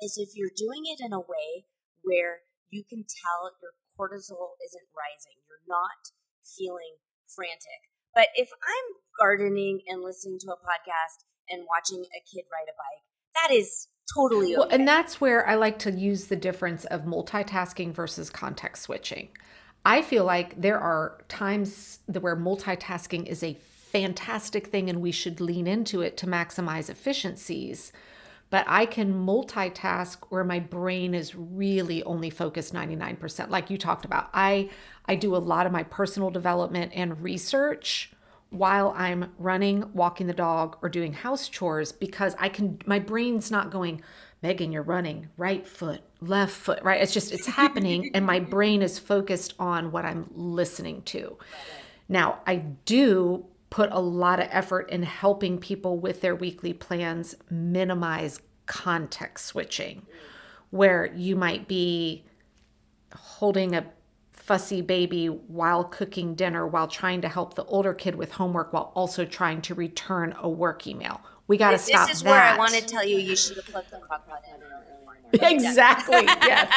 is 0.00 0.16
if 0.16 0.30
you're 0.34 0.54
doing 0.56 0.82
it 0.86 1.00
in 1.04 1.12
a 1.12 1.20
way 1.20 1.66
where 2.02 2.40
you 2.70 2.84
can 2.84 3.04
tell 3.04 3.52
your 3.60 3.72
cortisol 3.96 4.56
isn't 4.64 4.88
rising 4.94 5.36
you're 5.48 5.66
not 5.68 6.12
feeling 6.56 6.96
frantic 7.28 7.82
But 8.14 8.28
if 8.34 8.48
I'm 8.62 8.88
gardening 9.20 9.80
and 9.86 10.02
listening 10.02 10.38
to 10.40 10.52
a 10.52 10.56
podcast 10.56 11.24
and 11.50 11.66
watching 11.68 12.04
a 12.04 12.20
kid 12.24 12.44
ride 12.52 12.68
a 12.68 12.76
bike, 12.76 13.04
that 13.34 13.54
is 13.54 13.88
totally 14.14 14.56
okay. 14.56 14.58
Well, 14.58 14.68
and 14.70 14.88
that's 14.88 15.20
where 15.20 15.46
I 15.46 15.56
like 15.56 15.78
to 15.80 15.92
use 15.92 16.26
the 16.26 16.36
difference 16.36 16.84
of 16.86 17.02
multitasking 17.02 17.92
versus 17.92 18.30
context 18.30 18.84
switching. 18.84 19.28
I 19.84 20.02
feel 20.02 20.24
like 20.24 20.60
there 20.60 20.78
are 20.78 21.18
times 21.28 22.00
where 22.06 22.36
multitasking 22.36 23.26
is 23.26 23.42
a 23.42 23.56
fantastic 24.00 24.68
thing 24.68 24.88
and 24.88 25.00
we 25.00 25.12
should 25.12 25.40
lean 25.40 25.66
into 25.66 26.00
it 26.00 26.16
to 26.18 26.26
maximize 26.26 26.88
efficiencies. 26.88 27.92
But 28.50 28.64
I 28.66 28.86
can 28.86 29.12
multitask 29.12 30.18
where 30.30 30.44
my 30.44 30.58
brain 30.58 31.14
is 31.14 31.34
really 31.34 32.02
only 32.04 32.30
focused 32.30 32.72
99%. 32.72 33.50
Like 33.50 33.68
you 33.70 33.76
talked 33.76 34.04
about, 34.04 34.30
I 34.32 34.70
I 35.06 35.16
do 35.16 35.34
a 35.34 35.38
lot 35.38 35.66
of 35.66 35.72
my 35.72 35.82
personal 35.82 36.30
development 36.30 36.92
and 36.94 37.22
research 37.22 38.12
while 38.50 38.94
I'm 38.96 39.32
running, 39.38 39.90
walking 39.92 40.26
the 40.26 40.32
dog, 40.32 40.78
or 40.82 40.88
doing 40.88 41.12
house 41.12 41.48
chores 41.48 41.92
because 41.92 42.34
I 42.38 42.48
can, 42.48 42.78
my 42.86 42.98
brain's 42.98 43.50
not 43.50 43.70
going, 43.70 44.02
Megan, 44.42 44.72
you're 44.72 44.82
running, 44.82 45.28
right 45.36 45.66
foot, 45.66 46.02
left 46.20 46.52
foot, 46.52 46.82
right? 46.82 47.02
It's 47.02 47.12
just, 47.12 47.32
it's 47.32 47.46
happening. 47.62 48.10
and 48.14 48.24
my 48.24 48.40
brain 48.40 48.82
is 48.82 48.98
focused 48.98 49.54
on 49.58 49.92
what 49.92 50.04
I'm 50.04 50.30
listening 50.34 51.02
to. 51.02 51.36
Now, 52.08 52.40
I 52.46 52.56
do 52.56 53.44
put 53.70 53.90
a 53.92 54.00
lot 54.00 54.40
of 54.40 54.48
effort 54.50 54.88
in 54.90 55.02
helping 55.02 55.58
people 55.58 55.98
with 55.98 56.20
their 56.20 56.34
weekly 56.34 56.72
plans 56.72 57.34
minimize 57.50 58.40
context 58.66 59.46
switching, 59.46 60.06
where 60.70 61.06
you 61.14 61.36
might 61.36 61.68
be 61.68 62.24
holding 63.14 63.74
a 63.74 63.86
fussy 64.32 64.80
baby 64.80 65.26
while 65.26 65.84
cooking 65.84 66.34
dinner, 66.34 66.66
while 66.66 66.88
trying 66.88 67.20
to 67.20 67.28
help 67.28 67.54
the 67.54 67.64
older 67.64 67.92
kid 67.92 68.14
with 68.14 68.32
homework, 68.32 68.72
while 68.72 68.92
also 68.94 69.24
trying 69.24 69.60
to 69.60 69.74
return 69.74 70.34
a 70.38 70.48
work 70.48 70.86
email. 70.86 71.20
We 71.46 71.56
got 71.56 71.72
to 71.72 71.78
stop. 71.78 72.00
that. 72.00 72.08
This 72.08 72.16
is 72.18 72.22
that. 72.22 72.30
where 72.30 72.42
I 72.42 72.56
want 72.56 72.72
to 72.74 72.82
tell 72.82 73.06
you 73.06 73.18
you 73.18 73.36
should 73.36 73.56
have 73.56 73.66
put 73.66 73.90
the 73.90 73.98
crock 73.98 74.26
pot. 74.28 74.44
Exactly. 75.42 76.22
yes. 76.24 76.72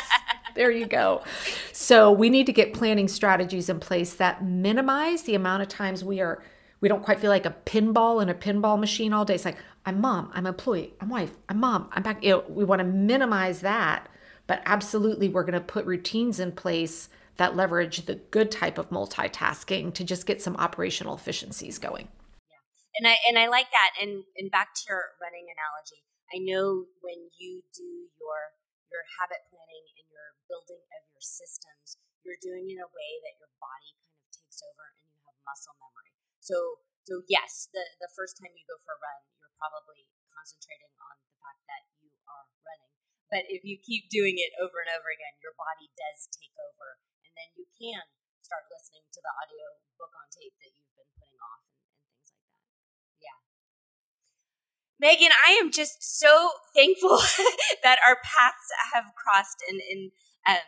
There 0.56 0.72
you 0.72 0.86
go. 0.86 1.24
So 1.72 2.12
we 2.12 2.30
need 2.30 2.46
to 2.48 2.52
get 2.54 2.74
planning 2.74 3.08
strategies 3.08 3.70
in 3.70 3.80
place 3.80 4.16
that 4.16 4.44
minimize 4.44 5.24
the 5.24 5.36
amount 5.36 5.62
of 5.62 5.70
times 5.70 6.04
we 6.04 6.20
are 6.20 6.44
we 6.82 6.90
don't 6.90 7.04
quite 7.04 7.20
feel 7.20 7.30
like 7.30 7.46
a 7.46 7.56
pinball 7.66 8.22
in 8.22 8.30
a 8.30 8.34
pinball 8.34 8.80
machine 8.80 9.14
all 9.14 9.24
day. 9.24 9.36
It's 9.36 9.46
like 9.46 9.58
I'm 9.86 10.02
mom, 10.02 10.32
I'm 10.34 10.46
employee, 10.46 10.94
I'm 11.00 11.10
wife, 11.10 11.32
I'm 11.48 11.60
mom, 11.60 11.90
I'm 11.94 12.04
back. 12.04 12.24
You 12.24 12.32
know, 12.32 12.44
we 12.50 12.66
want 12.66 12.80
to 12.80 12.86
minimize 12.86 13.62
that, 13.62 14.10
but 14.48 14.62
absolutely 14.66 15.30
we're 15.30 15.46
going 15.46 15.54
to 15.54 15.62
put 15.62 15.86
routines 15.86 16.40
in 16.40 16.52
place 16.52 17.10
that 17.38 17.56
leverage 17.56 18.06
the 18.06 18.16
good 18.30 18.52
type 18.52 18.78
of 18.78 18.90
multitasking 18.90 19.94
to 19.94 20.04
just 20.04 20.26
get 20.26 20.42
some 20.42 20.58
operational 20.58 21.16
efficiencies 21.16 21.78
going. 21.78 22.10
Yeah. 22.50 22.62
And 22.98 23.06
I 23.08 23.16
and 23.30 23.38
I 23.38 23.48
like 23.48 23.70
that. 23.72 23.92
And 24.02 24.26
and 24.36 24.52
back 24.52 24.74
to 24.76 24.82
your 24.90 25.18
running 25.22 25.46
analogy, 25.50 26.02
I 26.34 26.42
know 26.42 26.86
when 27.02 27.30
you 27.40 27.62
do 27.74 27.90
your 28.18 28.40
your 28.90 29.06
habit 29.22 29.42
planning 29.48 29.86
and 30.02 30.08
your 30.12 30.36
building 30.50 30.82
of 30.82 31.02
your 31.14 31.24
systems, 31.24 32.02
you're 32.26 32.42
doing 32.42 32.68
it 32.68 32.76
in 32.76 32.82
a 32.82 32.90
way 32.92 33.12
that 33.26 33.38
your 33.40 33.50
body 33.62 33.92
kind 33.98 34.20
of 34.22 34.30
takes 34.36 34.60
over 34.62 34.86
and 35.00 35.08
you 35.10 35.18
have 35.26 35.38
muscle 35.48 35.78
memory. 35.80 36.21
So 36.42 36.82
so 37.06 37.22
yes, 37.30 37.70
the 37.70 37.86
the 38.02 38.10
first 38.18 38.42
time 38.42 38.50
you 38.58 38.66
go 38.66 38.78
for 38.82 38.98
a 38.98 39.00
run, 39.00 39.22
you're 39.38 39.54
probably 39.62 40.10
concentrating 40.34 40.90
on 40.98 41.16
the 41.22 41.38
fact 41.38 41.62
that 41.70 41.86
you 42.02 42.10
are 42.26 42.46
running. 42.66 42.94
But 43.30 43.46
if 43.46 43.62
you 43.62 43.78
keep 43.78 44.10
doing 44.10 44.42
it 44.42 44.52
over 44.58 44.82
and 44.82 44.90
over 44.90 45.14
again, 45.14 45.38
your 45.46 45.54
body 45.54 45.94
does 45.94 46.26
take 46.34 46.54
over 46.58 46.98
and 47.22 47.32
then 47.38 47.50
you 47.54 47.70
can 47.78 48.02
start 48.42 48.66
listening 48.74 49.06
to 49.14 49.22
the 49.22 49.34
audio 49.38 49.66
book 50.02 50.12
on 50.18 50.26
tape 50.34 50.58
that 50.66 50.74
you've 50.74 50.92
been 50.98 51.08
putting 51.16 51.38
off 51.40 51.62
and, 51.70 51.78
and 51.94 52.02
things 52.10 52.26
like 52.26 52.42
that. 52.42 52.66
Yeah. 53.22 53.40
Megan, 54.98 55.34
I 55.46 55.62
am 55.62 55.70
just 55.70 56.02
so 56.02 56.58
thankful 56.74 57.22
that 57.86 58.02
our 58.02 58.18
paths 58.26 58.68
have 58.98 59.14
crossed 59.14 59.62
and, 59.70 59.78
and 59.78 60.02
um, 60.50 60.66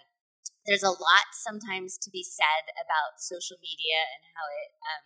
there's 0.70 0.86
a 0.86 0.94
lot 0.94 1.28
sometimes 1.34 1.98
to 2.00 2.10
be 2.14 2.24
said 2.24 2.64
about 2.80 3.20
social 3.20 3.60
media 3.60 4.00
and 4.00 4.24
how 4.32 4.46
it, 4.48 4.70
um, 4.80 5.04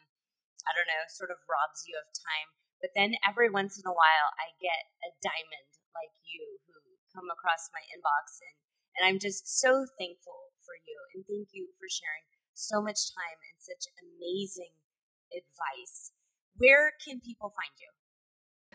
I 0.67 0.75
don't 0.75 0.91
know, 0.91 1.03
sort 1.08 1.32
of 1.32 1.39
robs 1.47 1.88
you 1.88 1.95
of 1.95 2.06
time. 2.12 2.51
But 2.84 2.93
then 2.93 3.17
every 3.25 3.49
once 3.49 3.80
in 3.80 3.88
a 3.88 3.95
while, 3.95 4.30
I 4.38 4.53
get 4.62 4.84
a 5.01 5.10
diamond 5.23 5.71
like 5.95 6.13
you 6.27 6.62
who 6.69 6.77
come 7.10 7.32
across 7.34 7.73
my 7.73 7.82
inbox, 7.89 8.38
and, 8.43 8.58
and 8.99 9.03
I'm 9.10 9.17
just 9.17 9.47
so 9.47 9.88
thankful 9.97 10.53
for 10.62 10.77
you. 10.86 10.97
And 11.15 11.25
thank 11.25 11.49
you 11.58 11.73
for 11.82 11.89
sharing 11.89 12.27
so 12.53 12.82
much 12.82 13.10
time 13.15 13.39
and 13.41 13.58
such 13.58 13.89
amazing 13.97 14.77
advice. 15.34 16.13
Where 16.58 16.93
can 17.01 17.19
people 17.19 17.49
find 17.49 17.73
you? 17.80 17.89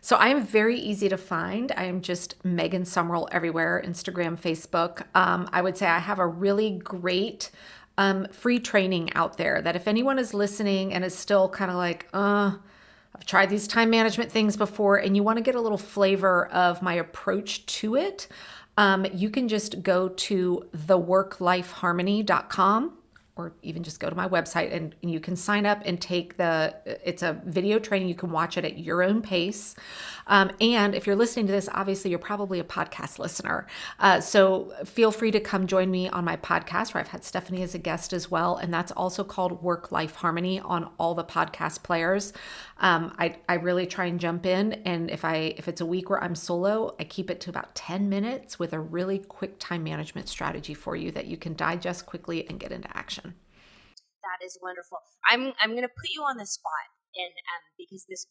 So 0.05 0.17
I 0.17 0.29
am 0.29 0.45
very 0.45 0.79
easy 0.79 1.09
to 1.09 1.17
find. 1.17 1.71
I 1.77 1.85
am 1.85 2.01
just 2.01 2.45
Megan 2.45 2.83
Sumrell 2.83 3.29
everywhere 3.31 3.81
Instagram, 3.87 4.37
Facebook. 4.37 5.05
Um, 5.15 5.49
I 5.53 5.63
would 5.63 5.77
say 5.77 5.87
I 5.87 6.01
have 6.01 6.19
a 6.19 6.27
really 6.27 6.81
great 6.83 7.53
um, 7.99 8.27
free 8.29 8.59
training 8.59 9.13
out 9.15 9.37
there 9.37 9.61
that 9.63 9.77
if 9.77 9.87
anyone 9.87 10.19
is 10.19 10.33
listening 10.35 10.95
and 10.95 11.05
is 11.05 11.17
still 11.17 11.49
kind 11.49 11.71
of 11.71 11.77
like, 11.77 12.09
uh, 12.13 12.57
I've 13.15 13.27
tried 13.27 13.51
these 13.51 13.69
time 13.69 13.91
management 13.91 14.33
things 14.33 14.57
before, 14.57 14.97
and 14.97 15.15
you 15.15 15.23
want 15.23 15.37
to 15.37 15.43
get 15.43 15.55
a 15.55 15.61
little 15.61 15.79
flavor 15.79 16.47
of 16.47 16.83
my 16.83 16.95
approach 16.95 17.67
to 17.67 17.95
it, 17.97 18.27
um, 18.77 19.07
you 19.13 19.29
can 19.29 19.49
just 19.49 19.83
go 19.83 20.09
to 20.09 20.65
theworklifeharmony.com 20.77 22.99
or 23.43 23.53
even 23.63 23.83
just 23.83 24.01
go 24.01 24.09
to 24.09 24.17
my 24.17 24.29
website 24.29 24.73
and, 24.75 24.95
and, 25.03 25.11
you 25.13 25.21
can 25.21 25.37
sign 25.37 25.67
up 25.67 25.83
and 25.85 26.01
take 26.01 26.37
the 26.37 26.75
it's 27.05 27.23
a 27.23 27.41
video 27.45 27.79
training. 27.79 28.09
You 28.09 28.15
can 28.15 28.31
watch 28.31 28.57
it 28.57 28.65
at 28.65 28.79
your 28.79 29.03
own 29.03 29.21
pace. 29.21 29.75
Um, 30.27 30.51
and 30.61 30.95
if 30.95 31.07
you're 31.07 31.17
listening 31.17 31.47
to 31.47 31.53
this 31.53 31.69
obviously 31.73 32.11
you're 32.11 32.19
probably 32.19 32.61
a 32.61 32.65
podcast 32.65 33.19
listener. 33.19 33.67
Uh, 33.99 34.21
so 34.21 34.73
feel 34.85 35.11
free 35.11 35.31
to 35.31 35.41
come 35.41 35.67
join 35.67 35.91
me 35.91 36.09
on 36.09 36.25
my 36.25 36.37
podcast 36.37 36.95
where 36.95 37.01
i've 37.01 37.09
had 37.09 37.25
stephanie 37.25 37.63
as 37.63 37.75
a 37.75 37.79
guest 37.79 38.13
as 38.13 38.31
well. 38.31 38.57
And 38.57 38.73
that's 38.73 38.93
also 38.93 39.25
called 39.25 39.63
work 39.63 39.93
life 39.93 40.15
harmony 40.15 40.61
on 40.61 40.91
all 40.99 41.15
the 41.15 41.25
podcast 41.25 41.83
players. 41.83 42.33
Um, 42.79 43.15
I, 43.19 43.37
I 43.49 43.55
really 43.55 43.87
try 43.87 44.07
and 44.07 44.19
jump 44.19 44.47
in. 44.47 44.73
And 44.85 45.11
if 45.11 45.25
i 45.25 45.55
if 45.59 45.69
it's 45.69 45.81
a 45.81 45.87
week 45.87 46.09
where 46.11 46.23
i'm 46.23 46.35
solo 46.35 46.95
i 46.99 47.05
keep 47.05 47.31
it 47.31 47.41
to 47.41 47.51
about 47.51 47.75
10 47.75 48.09
minutes 48.09 48.59
with 48.59 48.73
a 48.73 48.81
really 48.81 49.19
quick 49.19 49.59
time 49.59 49.83
management 49.83 50.29
strategy 50.29 50.75
for 50.75 50.97
you 50.97 51.11
that 51.13 51.27
you 51.27 51.37
can 51.37 51.55
digest 51.55 52.07
quickly 52.07 52.49
and 52.49 52.61
get 52.61 52.73
into 52.73 52.89
action 52.97 53.32
that 54.23 54.41
is 54.45 54.59
wonderful 54.63 54.99
i'm 55.29 55.53
i'm 55.61 55.77
going 55.77 55.87
to 55.87 55.99
put 55.99 56.11
you 56.15 56.23
on 56.23 56.39
the 56.39 56.49
spot 56.49 56.87
and 57.19 57.33
um, 57.53 57.63
because 57.77 58.07
this 58.09 58.27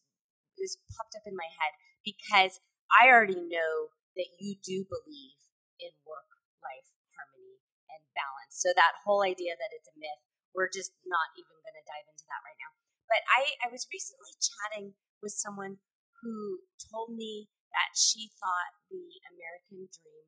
this 0.58 0.78
popped 0.96 1.16
up 1.16 1.26
in 1.28 1.36
my 1.36 1.48
head 1.48 1.74
because 2.04 2.60
i 2.98 3.08
already 3.08 3.40
know 3.40 3.94
that 4.16 4.28
you 4.40 4.58
do 4.64 4.84
believe 4.88 5.40
in 5.80 5.92
work 6.04 6.32
life 6.64 6.90
harmony 7.16 7.60
and 7.92 8.02
balance 8.18 8.56
so 8.56 8.74
that 8.74 8.98
whole 9.04 9.24
idea 9.24 9.56
that 9.56 9.72
it's 9.76 9.92
a 9.92 9.96
myth 10.00 10.22
we're 10.52 10.72
just 10.72 10.92
not 11.08 11.32
even 11.40 11.56
going 11.64 11.78
to 11.78 11.86
dive 11.88 12.08
into 12.08 12.26
that 12.28 12.42
right 12.44 12.60
now 12.60 12.72
but 13.12 13.28
I, 13.28 13.68
I 13.68 13.68
was 13.68 13.92
recently 13.92 14.32
chatting 14.40 14.96
with 15.20 15.36
someone 15.36 15.84
who 16.24 16.64
told 16.80 17.12
me 17.12 17.52
that 17.76 17.92
she 17.98 18.32
thought 18.40 18.72
the 18.88 19.04
American 19.36 19.92
dream 19.92 20.28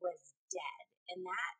was 0.00 0.32
dead. 0.48 0.84
And 1.12 1.20
that 1.26 1.54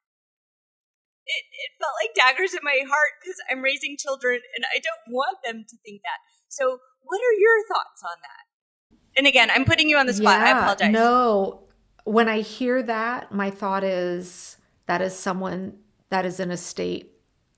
it, 1.27 1.45
it 1.51 1.71
felt 1.81 1.93
like 2.03 2.15
daggers 2.15 2.55
in 2.55 2.61
my 2.63 2.79
heart 2.87 3.13
because 3.21 3.37
I'm 3.51 3.63
raising 3.63 3.97
children 3.99 4.41
and 4.57 4.65
I 4.75 4.81
don't 4.81 5.15
want 5.15 5.39
them 5.45 5.65
to 5.69 5.77
think 5.85 6.03
that. 6.03 6.19
So, 6.49 6.79
what 7.03 7.21
are 7.21 7.39
your 7.39 7.59
thoughts 7.69 8.03
on 8.03 8.17
that? 8.23 8.99
And 9.17 9.27
again, 9.27 9.51
I'm 9.51 9.65
putting 9.65 9.89
you 9.89 9.97
on 9.97 10.07
the 10.07 10.15
spot. 10.15 10.41
Yeah, 10.41 10.47
I 10.47 10.59
apologize. 10.59 10.93
No, 10.93 11.65
when 12.05 12.29
I 12.29 12.41
hear 12.41 12.83
that, 12.83 13.33
my 13.33 13.51
thought 13.51 13.85
is 13.85 14.57
that 14.87 15.01
is 15.01 15.17
someone 15.17 15.79
that 16.11 16.25
is 16.25 16.41
in 16.41 16.51
a 16.51 16.57
state 16.57 17.13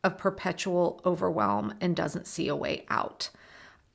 of 0.05 0.19
perpetual 0.19 1.01
overwhelm 1.05 1.75
and 1.81 1.97
doesn't 1.97 2.27
see 2.27 2.49
a 2.49 2.57
way 2.57 2.85
out. 2.89 3.31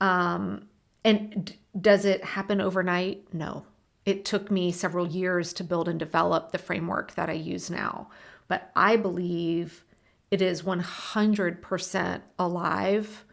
Um, 0.00 0.68
and 1.04 1.46
d- 1.46 1.58
does 1.80 2.04
it 2.04 2.22
happen 2.22 2.60
overnight? 2.60 3.32
No. 3.32 3.64
It 4.04 4.24
took 4.24 4.50
me 4.50 4.72
several 4.72 5.06
years 5.06 5.52
to 5.54 5.64
build 5.64 5.88
and 5.88 5.98
develop 5.98 6.52
the 6.52 6.58
framework 6.58 7.14
that 7.14 7.30
I 7.30 7.34
use 7.34 7.70
now. 7.70 8.08
But 8.48 8.70
I 8.76 8.96
believe 8.96 9.84
it 10.30 10.40
is 10.40 10.62
100% 10.62 12.22
alive, 12.38 13.24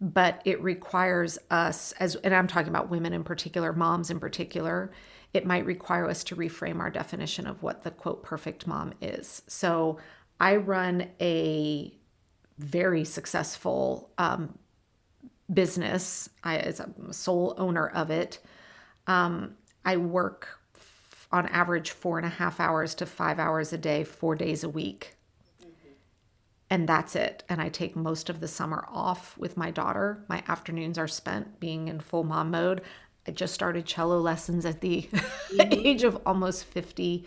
but 0.00 0.40
it 0.44 0.62
requires 0.62 1.38
us, 1.50 1.92
as, 1.98 2.14
and 2.16 2.34
I'm 2.34 2.46
talking 2.46 2.68
about 2.68 2.90
women 2.90 3.12
in 3.12 3.24
particular, 3.24 3.72
moms 3.72 4.10
in 4.10 4.20
particular, 4.20 4.92
it 5.34 5.44
might 5.44 5.66
require 5.66 6.08
us 6.08 6.24
to 6.24 6.36
reframe 6.36 6.78
our 6.80 6.90
definition 6.90 7.46
of 7.46 7.62
what 7.62 7.82
the 7.82 7.90
quote 7.90 8.22
perfect 8.22 8.66
mom 8.66 8.94
is. 9.00 9.42
So 9.46 9.98
I 10.40 10.56
run 10.56 11.08
a 11.20 11.92
very 12.58 13.04
successful 13.04 14.10
um, 14.18 14.58
business. 15.52 16.30
I, 16.44 16.58
as 16.58 16.80
a 16.80 16.88
sole 17.12 17.54
owner 17.58 17.88
of 17.88 18.10
it, 18.10 18.38
um, 19.06 19.56
I 19.84 19.96
work 19.96 20.57
on 21.30 21.46
average 21.48 21.90
four 21.90 22.18
and 22.18 22.26
a 22.26 22.30
half 22.30 22.58
hours 22.60 22.94
to 22.96 23.06
five 23.06 23.38
hours 23.38 23.72
a 23.72 23.78
day, 23.78 24.04
four 24.04 24.34
days 24.34 24.64
a 24.64 24.68
week. 24.68 25.14
and 26.70 26.88
that's 26.88 27.16
it. 27.16 27.44
And 27.48 27.60
I 27.60 27.68
take 27.68 27.96
most 27.96 28.28
of 28.28 28.40
the 28.40 28.48
summer 28.48 28.84
off 28.90 29.36
with 29.38 29.56
my 29.56 29.70
daughter. 29.70 30.24
My 30.28 30.42
afternoons 30.48 30.98
are 30.98 31.08
spent 31.08 31.60
being 31.60 31.88
in 31.88 32.00
full 32.00 32.24
mom 32.24 32.50
mode. 32.50 32.82
I 33.26 33.30
just 33.30 33.54
started 33.54 33.84
cello 33.84 34.18
lessons 34.18 34.64
at 34.64 34.80
the 34.80 35.02
mm-hmm. 35.02 35.60
age 35.72 36.02
of 36.02 36.20
almost 36.24 36.64
50. 36.64 37.26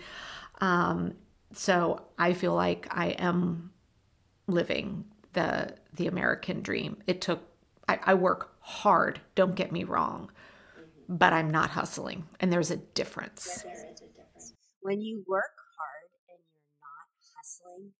Um, 0.59 1.13
so 1.53 2.03
I 2.17 2.33
feel 2.33 2.53
like 2.55 2.87
I 2.91 3.09
am 3.09 3.71
living 4.47 5.05
the 5.33 5.75
the 5.93 6.07
American 6.07 6.61
dream. 6.61 6.97
It 7.07 7.21
took 7.21 7.41
I, 7.87 7.99
I 8.03 8.13
work 8.13 8.55
hard, 8.61 9.19
don't 9.35 9.55
get 9.55 9.71
me 9.71 9.83
wrong, 9.83 10.31
mm-hmm. 10.79 11.15
but 11.15 11.33
I'm 11.33 11.49
not 11.49 11.71
hustling. 11.71 12.25
And 12.39 12.51
there's 12.51 12.71
a 12.71 12.77
difference. 12.77 13.63
there 13.63 13.73
a 13.73 13.75
difference. 13.75 13.90
When 14.81 14.99
you 14.99 15.23
work 15.27 15.53
hard 15.77 16.09
and 16.25 16.41
you're 16.41 16.73
not 16.81 17.07
hustling, 17.37 17.93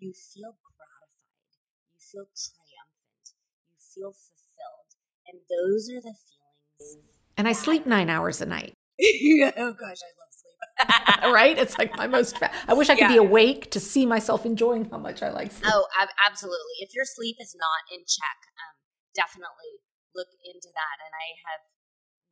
you 0.00 0.12
feel 0.16 0.56
gratified, 0.64 1.52
you 1.92 2.00
feel 2.00 2.26
triumphant, 2.32 3.36
you 3.68 3.76
feel 3.76 4.12
fulfilled. 4.16 4.90
And 5.28 5.36
those 5.52 5.92
are 5.92 6.00
the 6.00 6.16
feelings. 6.16 7.12
And 7.36 7.46
I 7.46 7.52
sleep 7.52 7.84
nine 7.96 8.08
hours 8.08 8.40
a 8.40 8.46
night. 8.46 8.72
oh 8.96 9.76
gosh, 9.76 10.00
I 10.00 10.10
love 10.16 10.32
sleep. 10.32 10.58
right? 11.34 11.58
It's 11.58 11.76
like 11.76 11.94
my 11.96 12.06
most. 12.06 12.38
Fa- 12.38 12.50
I 12.66 12.72
wish 12.72 12.88
I 12.88 12.94
could 12.94 13.12
yeah. 13.12 13.20
be 13.20 13.20
awake 13.20 13.70
to 13.72 13.80
see 13.80 14.06
myself 14.06 14.46
enjoying 14.46 14.88
how 14.88 14.98
much 14.98 15.22
I 15.22 15.28
like 15.28 15.52
sleep. 15.52 15.70
Oh, 15.70 15.84
ab- 16.00 16.16
absolutely. 16.24 16.80
If 16.80 16.94
your 16.94 17.04
sleep 17.04 17.36
is 17.38 17.54
not 17.54 17.84
in 17.92 18.00
check, 18.08 18.38
um, 18.64 18.74
definitely 19.14 19.84
look 20.16 20.32
into 20.40 20.72
that. 20.72 20.96
And 21.04 21.12
I 21.12 21.28
have 21.52 21.62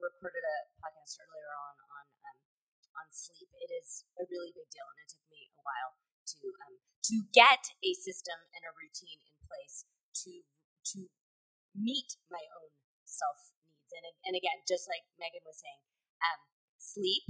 recorded 0.00 0.40
a 0.40 0.56
podcast 0.80 1.20
earlier 1.20 1.52
on 1.60 1.85
on 2.98 3.08
sleep. 3.12 3.48
It 3.60 3.70
is 3.72 4.04
a 4.16 4.24
really 4.28 4.52
big 4.52 4.68
deal, 4.72 4.86
and 4.88 5.00
it 5.04 5.08
took 5.12 5.26
me 5.28 5.52
a 5.54 5.62
while 5.62 5.92
to 6.36 6.38
um, 6.66 6.74
to 7.12 7.14
get 7.32 7.62
a 7.84 7.92
system 7.94 8.38
and 8.56 8.62
a 8.66 8.72
routine 8.74 9.20
in 9.22 9.36
place 9.46 9.86
to 10.24 10.32
to 10.96 11.08
meet 11.76 12.16
my 12.32 12.42
own 12.56 12.70
self 13.04 13.54
needs. 13.62 13.90
And 13.92 14.06
and 14.26 14.34
again, 14.34 14.64
just 14.66 14.88
like 14.88 15.04
Megan 15.20 15.44
was 15.44 15.60
saying, 15.60 15.82
um, 16.24 16.40
sleep, 16.80 17.24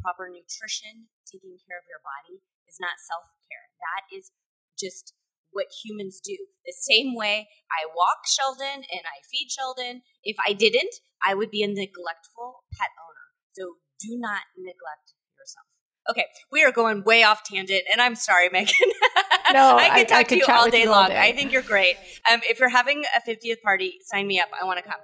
proper 0.00 0.28
nutrition, 0.28 1.08
taking 1.28 1.56
care 1.64 1.78
of 1.78 1.86
your 1.88 2.02
body 2.02 2.42
is 2.68 2.80
not 2.80 2.98
self 3.00 3.28
care. 3.48 3.70
That 3.80 4.04
is 4.10 4.32
just 4.78 5.14
what 5.54 5.70
humans 5.70 6.18
do. 6.18 6.36
The 6.66 6.74
same 6.74 7.14
way 7.14 7.46
I 7.70 7.86
walk 7.94 8.26
Sheldon 8.26 8.82
and 8.90 9.04
I 9.06 9.22
feed 9.30 9.48
Sheldon. 9.54 10.02
If 10.24 10.36
I 10.44 10.52
didn't, 10.52 10.92
I 11.22 11.34
would 11.34 11.50
be 11.50 11.62
a 11.62 11.70
neglectful 11.70 12.66
pet 12.74 12.90
owner. 12.98 13.26
So 13.54 13.78
do 14.06 14.18
not 14.18 14.42
neglect 14.56 15.14
yourself. 15.38 15.66
Okay, 16.10 16.24
we 16.52 16.62
are 16.64 16.72
going 16.72 17.02
way 17.04 17.22
off 17.22 17.42
tangent, 17.44 17.82
and 17.92 18.00
I'm 18.00 18.14
sorry, 18.14 18.48
Megan. 18.52 18.74
No, 19.52 19.76
I 19.76 19.90
could 19.98 20.08
talk 20.08 20.18
I 20.18 20.22
to 20.24 20.36
you 20.36 20.44
all 20.48 20.70
day 20.70 20.86
long. 20.86 21.08
Day. 21.08 21.20
I 21.20 21.32
think 21.32 21.52
you're 21.52 21.62
great. 21.62 21.96
Um, 22.30 22.40
if 22.48 22.58
you're 22.58 22.68
having 22.68 23.04
a 23.16 23.28
50th 23.28 23.60
party, 23.62 23.98
sign 24.02 24.26
me 24.26 24.40
up. 24.40 24.48
I 24.60 24.64
want 24.64 24.78
to 24.78 24.84
come. 24.84 25.00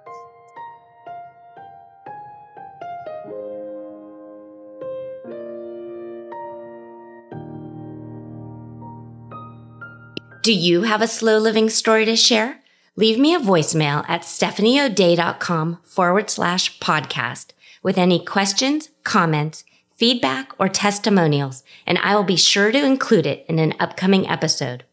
Do 10.42 10.54
you 10.54 10.82
have 10.82 11.02
a 11.02 11.06
slow 11.06 11.36
living 11.36 11.68
story 11.68 12.06
to 12.06 12.16
share? 12.16 12.60
Leave 12.96 13.18
me 13.18 13.34
a 13.34 13.38
voicemail 13.38 14.04
at 14.08 14.22
stephanieodea.com 14.22 15.78
forward 15.84 16.30
slash 16.30 16.78
podcast 16.80 17.52
with 17.82 17.98
any 17.98 18.24
questions, 18.24 18.90
comments, 19.04 19.64
feedback, 19.94 20.52
or 20.58 20.68
testimonials, 20.68 21.62
and 21.86 21.98
I 21.98 22.14
will 22.14 22.24
be 22.24 22.36
sure 22.36 22.72
to 22.72 22.84
include 22.84 23.26
it 23.26 23.44
in 23.48 23.58
an 23.58 23.74
upcoming 23.78 24.28
episode. 24.28 24.84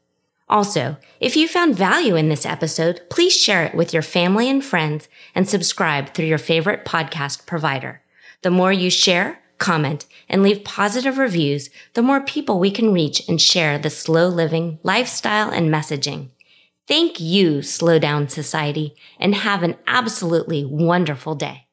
Also, 0.50 0.98
if 1.20 1.36
you 1.36 1.48
found 1.48 1.76
value 1.76 2.16
in 2.16 2.30
this 2.30 2.46
episode, 2.46 3.02
please 3.10 3.36
share 3.36 3.64
it 3.66 3.76
with 3.76 3.94
your 3.94 4.02
family 4.02 4.50
and 4.50 4.64
friends 4.64 5.10
and 5.36 5.48
subscribe 5.48 6.14
through 6.14 6.26
your 6.26 6.38
favorite 6.38 6.86
podcast 6.86 7.46
provider. 7.46 8.02
The 8.42 8.52
more 8.52 8.72
you 8.72 8.90
share, 8.90 9.42
comment, 9.58 10.06
and 10.30 10.44
leave 10.44 10.64
positive 10.64 11.18
reviews, 11.18 11.70
the 11.94 12.02
more 12.02 12.22
people 12.22 12.60
we 12.60 12.72
can 12.72 12.94
reach 12.94 13.28
and 13.28 13.42
share 13.42 13.78
the 13.78 13.90
slow 13.90 14.28
living 14.28 14.80
lifestyle 14.84 15.50
and 15.50 15.70
messaging. 15.70 16.30
Thank 16.88 17.20
you, 17.20 17.62
Slow 17.62 18.00
Down 18.00 18.30
Society, 18.30 18.96
and 19.20 19.36
have 19.36 19.64
an 19.64 19.76
absolutely 19.88 20.64
wonderful 20.64 21.36
day. 21.36 21.67